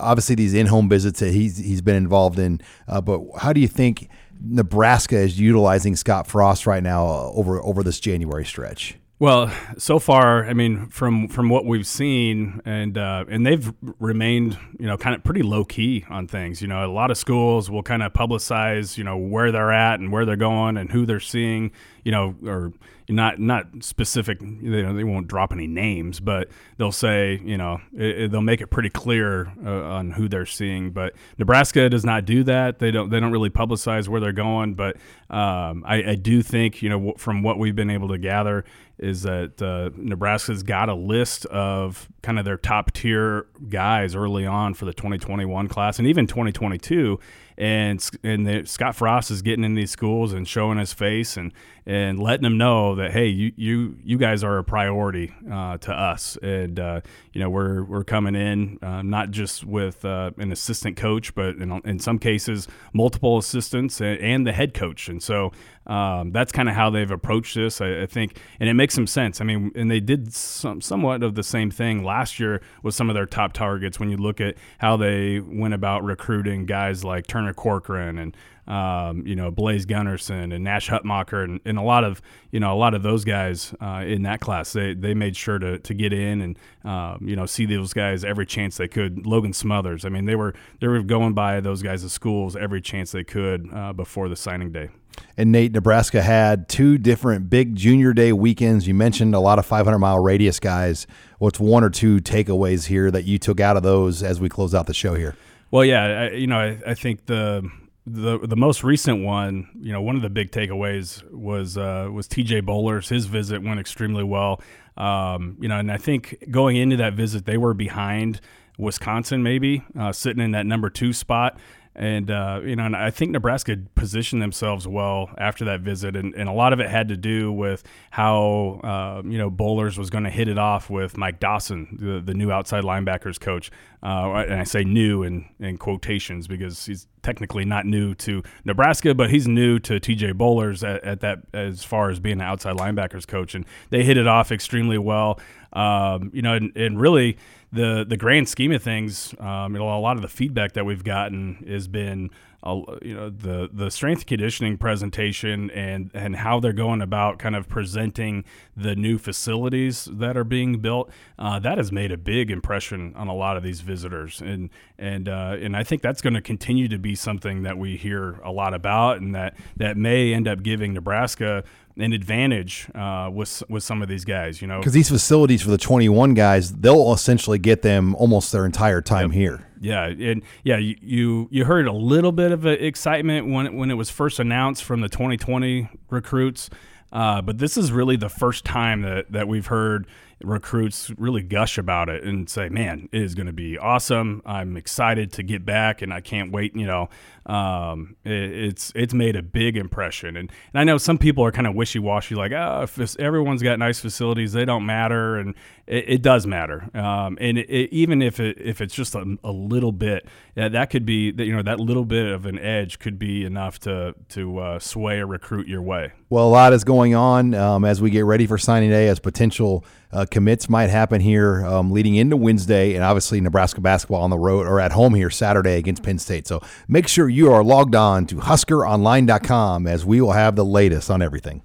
[0.00, 2.60] obviously these in-home visits that he's he's been involved in.
[2.86, 4.08] Uh, but how do you think
[4.40, 8.96] Nebraska is utilizing Scott Frost right now uh, over over this January stretch?
[9.20, 14.56] Well, so far, I mean, from from what we've seen, and uh, and they've remained,
[14.78, 16.62] you know, kind of pretty low key on things.
[16.62, 19.98] You know, a lot of schools will kind of publicize, you know, where they're at
[19.98, 21.72] and where they're going and who they're seeing,
[22.04, 22.72] you know, or
[23.08, 24.40] not not specific.
[24.40, 28.42] You know, they won't drop any names, but they'll say, you know, it, it, they'll
[28.42, 30.90] make it pretty clear uh, on who they're seeing.
[30.90, 32.78] But Nebraska does not do that.
[32.78, 34.74] They don't they don't really publicize where they're going.
[34.74, 34.96] But
[35.30, 38.64] um, I, I do think, you know, from what we've been able to gather,
[38.98, 44.44] is that uh, Nebraska's got a list of kind of their top tier guys early
[44.44, 47.18] on for the 2021 class and even 2022
[47.58, 51.52] and and Scott Frost is getting in these schools and showing his face and
[51.84, 55.92] and letting them know that hey you you you guys are a priority uh, to
[55.92, 56.38] us.
[56.40, 57.00] And uh,
[57.32, 61.56] you know we're we're coming in uh, not just with uh, an assistant coach but
[61.56, 65.08] in, in some cases multiple assistants and, and the head coach.
[65.08, 65.50] And so
[65.88, 69.08] um, that's kind of how they've approached this I, I, think and it makes some
[69.08, 69.40] sense.
[69.40, 73.10] I mean and they did some somewhat of the same thing last year with some
[73.10, 77.26] of their top targets when you look at how they went about recruiting guys like
[77.26, 78.36] Turner Corcoran and
[78.66, 82.20] um, you know Blaise Gunnerson and Nash Hutmacher and, and, a lot of
[82.50, 85.58] you know a lot of those guys uh, in that class they, they made sure
[85.58, 89.26] to, to get in and um, you know see those guys every chance they could
[89.26, 92.80] Logan Smothers I mean they were they were going by those guys' at schools every
[92.80, 94.90] chance they could uh, before the signing day.
[95.36, 98.86] And Nate, Nebraska had two different big junior day weekends.
[98.86, 101.06] You mentioned a lot of 500 mile radius guys.
[101.38, 104.74] What's one or two takeaways here that you took out of those as we close
[104.74, 105.36] out the show here?
[105.70, 107.70] Well, yeah, I, you know, I, I, think the
[108.06, 112.26] the the most recent one, you know, one of the big takeaways was uh, was
[112.26, 112.62] T.J.
[112.62, 113.08] Bollers.
[113.08, 114.62] His visit went extremely well.
[114.96, 118.40] Um, you know, and I think going into that visit, they were behind
[118.78, 121.58] Wisconsin, maybe uh, sitting in that number two spot.
[121.98, 126.32] And uh, you know, and I think Nebraska positioned themselves well after that visit, and,
[126.36, 127.82] and a lot of it had to do with
[128.12, 132.20] how uh, you know Bollers was going to hit it off with Mike Dawson, the,
[132.20, 133.72] the new outside linebackers coach,
[134.04, 139.12] uh, and I say new in in quotations because he's technically not new to Nebraska,
[139.12, 142.76] but he's new to TJ Bollers at, at that as far as being an outside
[142.76, 145.40] linebackers coach, and they hit it off extremely well.
[145.72, 147.38] Um, you know, and, and really
[147.72, 150.84] the the grand scheme of things, um, you know, a lot of the feedback that
[150.84, 152.30] we've gotten has been,
[152.62, 157.54] uh, you know, the the strength conditioning presentation and and how they're going about kind
[157.54, 158.44] of presenting
[158.76, 161.10] the new facilities that are being built.
[161.38, 165.28] Uh, that has made a big impression on a lot of these visitors, and and
[165.28, 168.50] uh, and I think that's going to continue to be something that we hear a
[168.50, 171.62] lot about, and that that may end up giving Nebraska
[171.96, 174.60] an advantage uh, with with some of these guys.
[174.60, 178.66] You know, because these facilities for the 21 guys, they'll essentially get them almost their
[178.66, 179.38] entire time yep.
[179.38, 179.67] here.
[179.80, 184.10] Yeah, and yeah, you you heard a little bit of excitement when when it was
[184.10, 186.70] first announced from the 2020 recruits,
[187.12, 190.06] uh, but this is really the first time that that we've heard
[190.42, 194.42] recruits really gush about it and say, "Man, it is going to be awesome.
[194.46, 197.08] I'm excited to get back, and I can't wait." You know,
[197.48, 201.52] um, it, it's it's made a big impression, and, and I know some people are
[201.52, 205.54] kind of wishy washy, like, "Oh, if everyone's got nice facilities, they don't matter," and
[205.86, 206.88] it, it does matter.
[206.94, 210.90] Um, and it, even if it if it's just a, a little bit, that, that
[210.90, 214.14] could be that you know that little bit of an edge could be enough to
[214.30, 216.12] to uh, sway a recruit your way.
[216.28, 219.18] Well, a lot is going on um, as we get ready for signing day, as
[219.18, 224.30] potential uh, commits might happen here um, leading into Wednesday, and obviously Nebraska basketball on
[224.30, 226.46] the road or at home here Saturday against Penn State.
[226.46, 231.08] So make sure you are logged on to HuskerOnline.com as we will have the latest
[231.08, 231.62] on everything.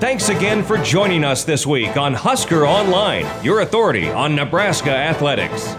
[0.00, 5.76] Thanks again for joining us this week on Husker Online, your authority on Nebraska athletics.